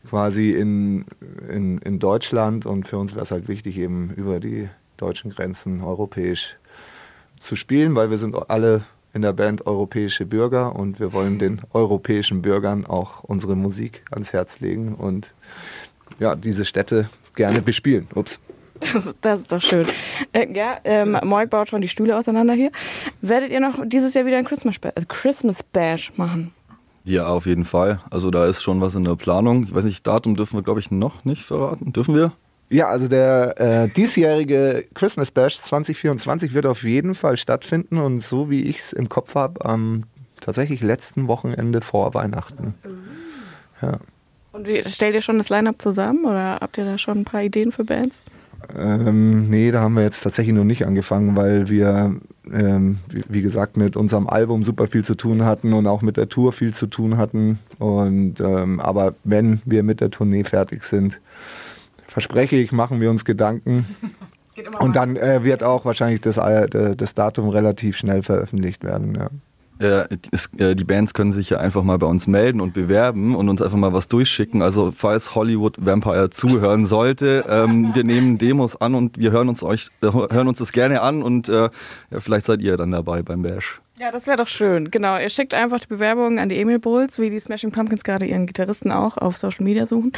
quasi 0.09 0.52
in, 0.52 1.04
in, 1.48 1.78
in 1.78 1.98
Deutschland 1.98 2.66
und 2.66 2.88
für 2.88 2.98
uns 2.98 3.14
wäre 3.14 3.22
es 3.22 3.31
halt 3.31 3.48
wichtig, 3.48 3.76
eben 3.78 4.11
über 4.11 4.40
die 4.40 4.68
deutschen 4.96 5.31
Grenzen 5.31 5.83
europäisch 5.83 6.57
zu 7.38 7.57
spielen, 7.57 7.94
weil 7.94 8.11
wir 8.11 8.18
sind 8.18 8.37
alle 8.50 8.83
in 9.14 9.23
der 9.23 9.33
Band 9.33 9.66
europäische 9.66 10.27
Bürger 10.27 10.77
und 10.77 11.01
wir 11.01 11.12
wollen 11.12 11.38
den 11.38 11.62
europäischen 11.73 12.42
Bürgern 12.42 12.87
auch 12.87 13.25
unsere 13.25 13.57
Musik 13.57 14.03
ans 14.11 14.33
Herz 14.33 14.61
legen 14.61 14.94
und 14.94 15.33
ja, 16.18 16.35
diese 16.35 16.64
Städte 16.64 17.09
gerne 17.35 17.62
bespielen. 17.62 18.09
Ups. 18.14 18.40
Das, 18.81 19.12
das 19.21 19.40
ist 19.40 19.53
doch 19.53 19.62
schön. 19.62 19.87
Äh, 20.33 20.53
ja, 20.53 20.79
ähm, 20.85 21.18
Moik 21.25 21.51
baut 21.51 21.68
schon 21.68 21.83
die 21.83 21.88
Stühle 21.88 22.16
auseinander 22.16 22.55
hier. 22.55 22.71
Werdet 23.23 23.51
ihr 23.51 23.61
noch 23.61 23.75
dieses 23.85 24.14
Jahr 24.14 24.25
wieder 24.25 24.38
ein 24.38 24.44
Christmas, 24.44 24.77
äh, 24.83 24.92
Christmas 25.09 25.62
Bash 25.73 26.12
machen? 26.16 26.53
Ja, 27.05 27.27
auf 27.29 27.47
jeden 27.47 27.64
Fall. 27.64 28.01
Also 28.11 28.31
da 28.31 28.47
ist 28.47 28.62
schon 28.62 28.81
was 28.81 28.94
in 28.94 29.05
der 29.05 29.16
Planung. 29.16 29.64
Ich 29.64 29.75
weiß 29.75 29.85
nicht, 29.85 30.07
Datum 30.07 30.37
dürfen 30.37 30.59
wir, 30.59 30.62
glaube 30.62 30.81
ich, 30.81 30.90
noch 30.90 31.25
nicht 31.25 31.42
verraten. 31.44 31.92
Dürfen 31.92 32.14
wir? 32.14 32.33
Ja, 32.70 32.88
also 32.88 33.09
der 33.09 33.54
äh, 33.59 33.88
diesjährige 33.88 34.85
Christmas 34.94 35.31
Bash 35.31 35.61
2024 35.61 36.52
wird 36.52 36.66
auf 36.66 36.83
jeden 36.83 37.14
Fall 37.14 37.37
stattfinden 37.37 37.98
und 37.98 38.22
so 38.22 38.50
wie 38.50 38.62
ich 38.62 38.81
es 38.81 38.92
im 38.92 39.09
Kopf 39.09 39.35
habe, 39.35 39.64
am 39.64 40.04
tatsächlich 40.40 40.83
letzten 40.83 41.28
Wochenende 41.28 41.81
vor 41.81 42.12
Weihnachten. 42.14 42.74
Ja. 43.81 43.98
Und 44.52 44.66
wie, 44.66 44.83
stellt 44.87 45.14
ihr 45.14 45.22
schon 45.22 45.38
das 45.38 45.48
Line-Up 45.48 45.81
zusammen 45.81 46.24
oder 46.24 46.59
habt 46.61 46.76
ihr 46.78 46.85
da 46.85 46.98
schon 46.98 47.18
ein 47.18 47.24
paar 47.24 47.42
Ideen 47.42 47.72
für 47.72 47.85
Bands? 47.85 48.20
Ähm, 48.76 49.48
nee, 49.48 49.70
da 49.70 49.81
haben 49.81 49.94
wir 49.94 50.02
jetzt 50.02 50.22
tatsächlich 50.22 50.54
noch 50.54 50.64
nicht 50.64 50.85
angefangen, 50.85 51.37
weil 51.37 51.68
wir, 51.68 52.16
ähm, 52.52 52.98
wie, 53.09 53.22
wie, 53.28 53.42
gesagt, 53.42 53.76
mit 53.76 53.96
unserem 53.96 54.26
Album 54.26 54.62
super 54.62 54.88
viel 54.88 55.04
zu 55.04 55.14
tun 55.14 55.44
hatten 55.44 55.72
und 55.72 55.87
auch 55.87 56.02
mit 56.02 56.16
der 56.16 56.28
Tour 56.28 56.52
viel 56.52 56.74
zu 56.74 56.87
tun 56.87 57.16
hatten. 57.16 57.61
Und 57.78 58.40
ähm, 58.40 58.81
aber 58.81 59.14
wenn 59.24 59.62
wir 59.64 59.83
mit 59.83 60.00
der 60.00 60.11
Tournee 60.11 60.44
fertig 60.44 60.83
sind, 60.83 61.20
verspreche 62.18 62.57
ich, 62.57 62.72
machen 62.72 63.00
wir 63.00 63.11
uns 63.11 63.24
Gedanken. 63.24 63.87
Und 64.81 64.96
dann 64.96 65.14
äh, 65.14 65.44
wird 65.44 65.62
auch 65.62 65.85
wahrscheinlich 65.85 66.20
das, 66.20 66.37
äh, 66.37 66.96
das 66.96 67.14
Datum 67.14 67.48
relativ 67.48 67.96
schnell 67.96 68.22
veröffentlicht 68.22 68.83
werden. 68.83 69.14
Ja. 69.14 69.31
Äh, 70.02 70.09
die 70.74 70.83
Bands 70.83 71.14
können 71.14 71.31
sich 71.31 71.50
ja 71.50 71.59
einfach 71.59 71.85
mal 71.85 71.96
bei 71.96 72.09
uns 72.09 72.26
melden 72.26 72.61
und 72.61 72.74
bewerben 72.74 73.37
und 73.37 73.48
uns 73.48 73.62
einfach 73.62 73.78
mal 73.78 73.92
was 73.92 74.09
durchschicken. 74.09 74.62
Also 74.62 74.90
falls 74.90 75.37
Hollywood 75.37 75.76
Vampire 75.78 76.31
zuhören 76.31 76.85
sollte, 76.85 77.44
ähm, 77.48 77.94
wir 77.94 78.02
nehmen 78.02 78.38
Demos 78.38 78.74
an 78.74 78.96
und 78.96 79.16
wir 79.16 79.31
hören 79.31 79.48
uns 79.48 79.62
euch 79.62 79.90
äh, 80.02 80.07
hören 80.11 80.48
uns 80.48 80.59
das 80.59 80.72
gerne 80.72 81.02
an 81.02 81.22
und 81.22 81.48
äh, 81.48 81.70
ja, 82.11 82.18
vielleicht 82.18 82.46
seid 82.46 82.61
ihr 82.62 82.76
dann 82.76 82.90
dabei 82.90 83.22
beim 83.22 83.42
Bash. 83.42 83.81
Ja, 84.00 84.12
das 84.12 84.26
wäre 84.26 84.37
doch 84.37 84.48
schön. 84.48 84.90
Genau, 84.90 85.18
ihr 85.18 85.28
schickt 85.28 85.54
einfach 85.54 85.80
die 85.80 85.88
Bewerbung 85.88 86.38
an 86.38 86.48
die 86.48 86.61
Emil 86.61 86.78
Bulls, 86.78 87.18
wie 87.18 87.30
die 87.30 87.40
Smashing 87.40 87.72
Pumpkins 87.72 88.04
gerade 88.04 88.26
ihren 88.26 88.46
Gitarristen 88.46 88.92
auch 88.92 89.16
auf 89.16 89.37
Social 89.37 89.64
Media 89.64 89.87
suchen. 89.87 90.12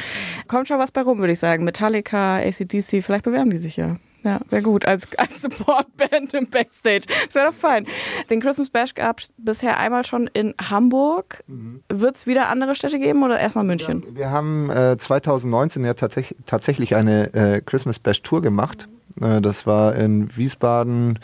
Kommt 0.48 0.68
schon 0.68 0.78
was 0.78 0.90
bei 0.90 1.00
rum, 1.02 1.18
würde 1.18 1.32
ich 1.32 1.38
sagen. 1.38 1.64
Metallica, 1.64 2.38
ACDC, 2.38 3.02
vielleicht 3.02 3.24
bewerben 3.24 3.50
die 3.50 3.58
sich 3.58 3.76
ja. 3.76 3.96
Ja, 4.22 4.40
wäre 4.50 4.62
gut, 4.62 4.84
als, 4.84 5.08
als 5.16 5.40
Supportband 5.40 6.34
im 6.34 6.48
Backstage. 6.48 7.04
Das 7.26 7.34
wäre 7.34 7.46
doch 7.46 7.54
fein. 7.54 7.86
Den 8.28 8.40
Christmas 8.40 8.68
Bash 8.68 8.94
gab 8.94 9.20
es 9.20 9.32
bisher 9.38 9.78
einmal 9.78 10.04
schon 10.04 10.26
in 10.26 10.54
Hamburg. 10.60 11.42
Mhm. 11.46 11.82
Wird 11.88 12.16
es 12.16 12.26
wieder 12.26 12.48
andere 12.48 12.74
Städte 12.74 12.98
geben 12.98 13.22
oder 13.22 13.38
erstmal 13.38 13.64
München? 13.64 14.04
Ja, 14.06 14.16
wir 14.16 14.30
haben 14.30 14.70
äh, 14.70 14.98
2019 14.98 15.84
ja 15.84 15.94
tats 15.94 16.16
tatsächlich 16.44 16.96
eine 16.96 17.32
äh, 17.32 17.62
Christmas 17.64 17.98
Bash 17.98 18.20
Tour 18.22 18.42
gemacht. 18.42 18.88
Äh, 19.20 19.40
das 19.40 19.66
war 19.66 19.94
in 19.94 20.36
Wiesbaden, 20.36 21.18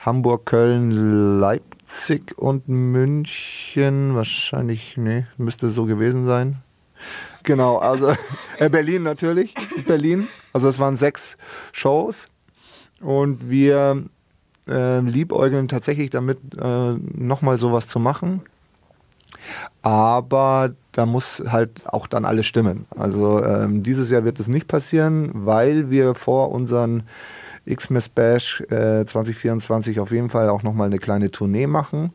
Hamburg, 0.00 0.46
Köln, 0.46 1.38
Leipzig 1.40 2.38
und 2.38 2.68
München. 2.68 4.14
Wahrscheinlich, 4.14 4.96
nee, 4.96 5.26
müsste 5.36 5.68
so 5.68 5.84
gewesen 5.84 6.24
sein. 6.24 6.56
Genau, 7.42 7.76
also 7.76 8.14
äh, 8.58 8.70
Berlin 8.70 9.02
natürlich. 9.02 9.54
Berlin. 9.86 10.28
Also 10.54 10.68
es 10.68 10.78
waren 10.78 10.96
sechs 10.96 11.36
Shows 11.72 12.28
und 13.02 13.50
wir 13.50 14.04
äh, 14.66 15.00
liebäugeln 15.00 15.68
tatsächlich 15.68 16.08
damit, 16.08 16.38
äh, 16.58 16.92
nochmal 16.92 17.58
sowas 17.58 17.86
zu 17.86 17.98
machen. 17.98 18.40
Aber 19.82 20.72
da 20.92 21.04
muss 21.04 21.42
halt 21.46 21.86
auch 21.86 22.06
dann 22.06 22.24
alles 22.24 22.46
stimmen. 22.46 22.86
Also 22.96 23.44
ähm, 23.44 23.82
dieses 23.82 24.10
Jahr 24.10 24.24
wird 24.24 24.40
es 24.40 24.48
nicht 24.48 24.66
passieren, 24.66 25.30
weil 25.34 25.90
wir 25.90 26.14
vor 26.14 26.52
unseren 26.52 27.04
Xmas 27.66 28.08
Bash 28.08 28.60
äh, 28.70 29.04
2024 29.04 30.00
auf 30.00 30.12
jeden 30.12 30.30
Fall 30.30 30.48
auch 30.48 30.62
nochmal 30.62 30.86
eine 30.86 30.98
kleine 30.98 31.30
Tournee 31.30 31.66
machen. 31.66 32.12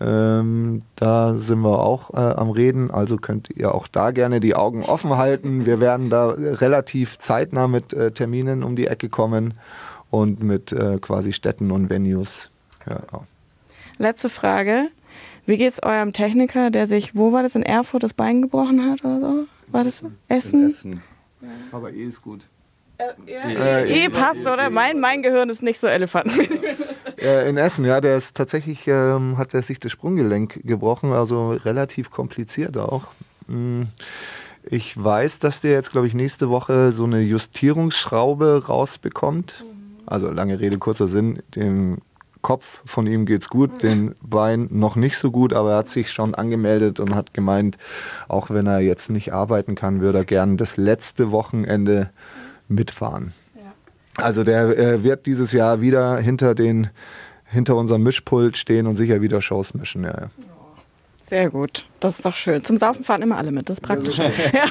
Ähm, 0.00 0.82
da 0.96 1.34
sind 1.34 1.60
wir 1.60 1.80
auch 1.80 2.14
äh, 2.14 2.16
am 2.16 2.50
Reden, 2.50 2.90
also 2.90 3.18
könnt 3.18 3.50
ihr 3.50 3.74
auch 3.74 3.86
da 3.86 4.12
gerne 4.12 4.40
die 4.40 4.54
Augen 4.54 4.82
offen 4.82 5.18
halten. 5.18 5.66
Wir 5.66 5.78
werden 5.78 6.08
da 6.08 6.28
relativ 6.30 7.18
zeitnah 7.18 7.68
mit 7.68 7.92
äh, 7.92 8.10
Terminen 8.10 8.62
um 8.62 8.76
die 8.76 8.86
Ecke 8.86 9.10
kommen 9.10 9.54
und 10.10 10.42
mit 10.42 10.72
äh, 10.72 10.98
quasi 11.00 11.34
Städten 11.34 11.70
und 11.70 11.90
Venues. 11.90 12.48
Ja. 12.88 13.02
Letzte 13.98 14.30
Frage. 14.30 14.88
Wie 15.44 15.58
geht's 15.58 15.82
eurem 15.82 16.14
Techniker, 16.14 16.70
der 16.70 16.86
sich, 16.86 17.14
wo 17.14 17.32
war 17.32 17.42
das, 17.42 17.54
in 17.54 17.62
Erfurt 17.62 18.02
das 18.02 18.14
Bein 18.14 18.40
gebrochen 18.40 18.90
hat 18.90 19.04
oder 19.04 19.20
so? 19.20 19.46
War 19.68 19.84
das 19.84 20.04
Essen? 20.28 20.66
Essen. 20.66 21.02
Ja. 21.42 21.48
Aber 21.72 21.92
eh 21.92 22.04
ist 22.04 22.22
gut. 22.22 22.48
Äh, 23.26 23.32
ja, 23.32 23.78
äh, 23.78 24.04
eh 24.04 24.08
passt, 24.08 24.46
oder? 24.46 24.70
mein, 24.70 25.00
mein 25.00 25.22
Gehirn 25.22 25.48
ist 25.48 25.62
nicht 25.62 25.80
so 25.80 25.86
Elefant. 25.86 26.32
äh, 27.18 27.48
in 27.48 27.56
Essen, 27.56 27.84
ja, 27.84 28.00
der 28.00 28.16
ist 28.16 28.36
tatsächlich, 28.36 28.86
ähm, 28.86 29.38
hat 29.38 29.54
er 29.54 29.62
sich 29.62 29.78
das 29.78 29.92
Sprunggelenk 29.92 30.60
gebrochen, 30.64 31.12
also 31.12 31.52
relativ 31.52 32.10
kompliziert 32.10 32.76
auch. 32.76 33.04
Hm. 33.46 33.88
Ich 34.62 35.02
weiß, 35.02 35.38
dass 35.38 35.62
der 35.62 35.72
jetzt, 35.72 35.90
glaube 35.90 36.06
ich, 36.06 36.14
nächste 36.14 36.50
Woche 36.50 36.92
so 36.92 37.04
eine 37.04 37.20
Justierungsschraube 37.20 38.64
rausbekommt. 38.68 39.64
Mhm. 39.64 40.00
Also 40.06 40.30
lange 40.30 40.60
Rede, 40.60 40.76
kurzer 40.76 41.08
Sinn, 41.08 41.42
dem 41.54 41.98
Kopf 42.42 42.80
von 42.84 43.06
ihm 43.06 43.26
geht's 43.26 43.48
gut, 43.48 43.82
den 43.82 44.14
Bein 44.22 44.68
noch 44.70 44.96
nicht 44.96 45.18
so 45.18 45.30
gut, 45.30 45.52
aber 45.52 45.72
er 45.72 45.76
hat 45.78 45.88
sich 45.88 46.10
schon 46.10 46.34
angemeldet 46.34 47.00
und 47.00 47.14
hat 47.14 47.34
gemeint, 47.34 47.76
auch 48.28 48.50
wenn 48.50 48.66
er 48.66 48.80
jetzt 48.80 49.10
nicht 49.10 49.32
arbeiten 49.32 49.74
kann, 49.74 50.00
würde 50.00 50.18
er 50.18 50.24
gern 50.24 50.56
das 50.56 50.76
letzte 50.76 51.30
Wochenende 51.30 52.10
mitfahren. 52.70 53.32
Ja. 53.54 53.72
Also 54.22 54.44
der 54.44 54.78
äh, 54.78 55.02
wird 55.02 55.26
dieses 55.26 55.52
Jahr 55.52 55.80
wieder 55.80 56.18
hinter 56.18 56.54
den 56.54 56.88
hinter 57.44 57.76
unserem 57.76 58.04
Mischpult 58.04 58.56
stehen 58.56 58.86
und 58.86 58.96
sicher 58.96 59.20
wieder 59.20 59.42
Shows 59.42 59.74
mischen. 59.74 60.04
Ja, 60.04 60.10
ja. 60.10 60.30
Sehr 61.24 61.50
gut, 61.50 61.86
das 62.00 62.16
ist 62.16 62.24
doch 62.24 62.34
schön. 62.34 62.64
Zum 62.64 62.76
Saufen 62.76 63.04
fahren 63.04 63.22
immer 63.22 63.36
alle 63.36 63.52
mit, 63.52 63.68
das 63.68 63.78
ist 63.78 63.82
praktisch. 63.82 64.18
Ja. 64.52 64.64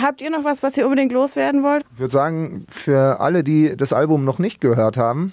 Habt 0.00 0.20
ihr 0.20 0.30
noch 0.30 0.44
was, 0.44 0.62
was 0.62 0.76
ihr 0.76 0.84
unbedingt 0.84 1.12
loswerden 1.12 1.62
wollt? 1.62 1.84
Ich 1.92 1.98
würde 1.98 2.12
sagen, 2.12 2.66
für 2.68 3.20
alle, 3.20 3.44
die 3.44 3.76
das 3.76 3.92
Album 3.92 4.24
noch 4.24 4.38
nicht 4.38 4.60
gehört 4.60 4.96
haben, 4.96 5.32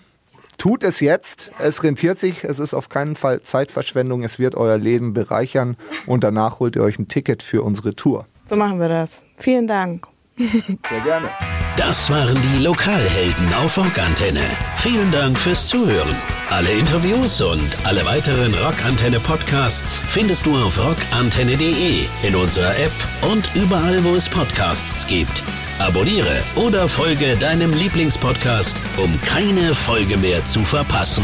Tut 0.58 0.84
es 0.84 1.00
jetzt. 1.00 1.52
Es 1.60 1.84
rentiert 1.84 2.20
sich. 2.20 2.44
Es 2.44 2.60
ist 2.60 2.74
auf 2.74 2.88
keinen 2.88 3.16
Fall 3.16 3.42
Zeitverschwendung. 3.42 4.24
Es 4.24 4.40
wird 4.40 4.56
euer 4.56 4.78
Leben 4.78 5.14
bereichern. 5.14 5.76
Und 6.06 6.24
danach 6.24 6.60
holt 6.60 6.76
ihr 6.76 6.84
euch 6.84 7.00
ein 7.00 7.08
Ticket 7.08 7.44
für 7.44 7.64
unsere 7.64 7.96
Tour. 7.96 8.28
So 8.46 8.56
machen 8.56 8.80
wir 8.80 8.88
das. 8.88 9.24
Vielen 9.38 9.68
Dank. 9.68 10.08
Sehr 10.38 11.02
gerne. 11.04 11.30
Das 11.76 12.10
waren 12.10 12.38
die 12.42 12.64
Lokalhelden 12.64 13.54
auf 13.56 13.78
Rockantenne. 13.78 14.46
Vielen 14.76 15.12
Dank 15.12 15.38
fürs 15.38 15.68
Zuhören. 15.68 16.16
Alle 16.50 16.72
Interviews 16.72 17.42
und 17.42 17.68
alle 17.84 18.06
weiteren 18.06 18.54
Rockantenne 18.54 19.20
Podcasts 19.20 20.02
findest 20.08 20.46
du 20.46 20.56
auf 20.56 20.78
rockantenne.de, 20.78 22.06
in 22.24 22.36
unserer 22.36 22.78
App 22.78 22.92
und 23.32 23.50
überall, 23.56 24.04
wo 24.04 24.16
es 24.16 24.30
Podcasts 24.30 25.08
gibt. 25.08 25.44
Abonniere 25.80 26.44
oder 26.56 26.88
folge 26.88 27.36
deinem 27.38 27.74
Lieblingspodcast, 27.74 28.80
um 28.98 29.20
keine 29.22 29.74
Folge 29.74 30.18
mehr 30.18 30.46
zu 30.46 30.64
verpassen. 30.64 31.24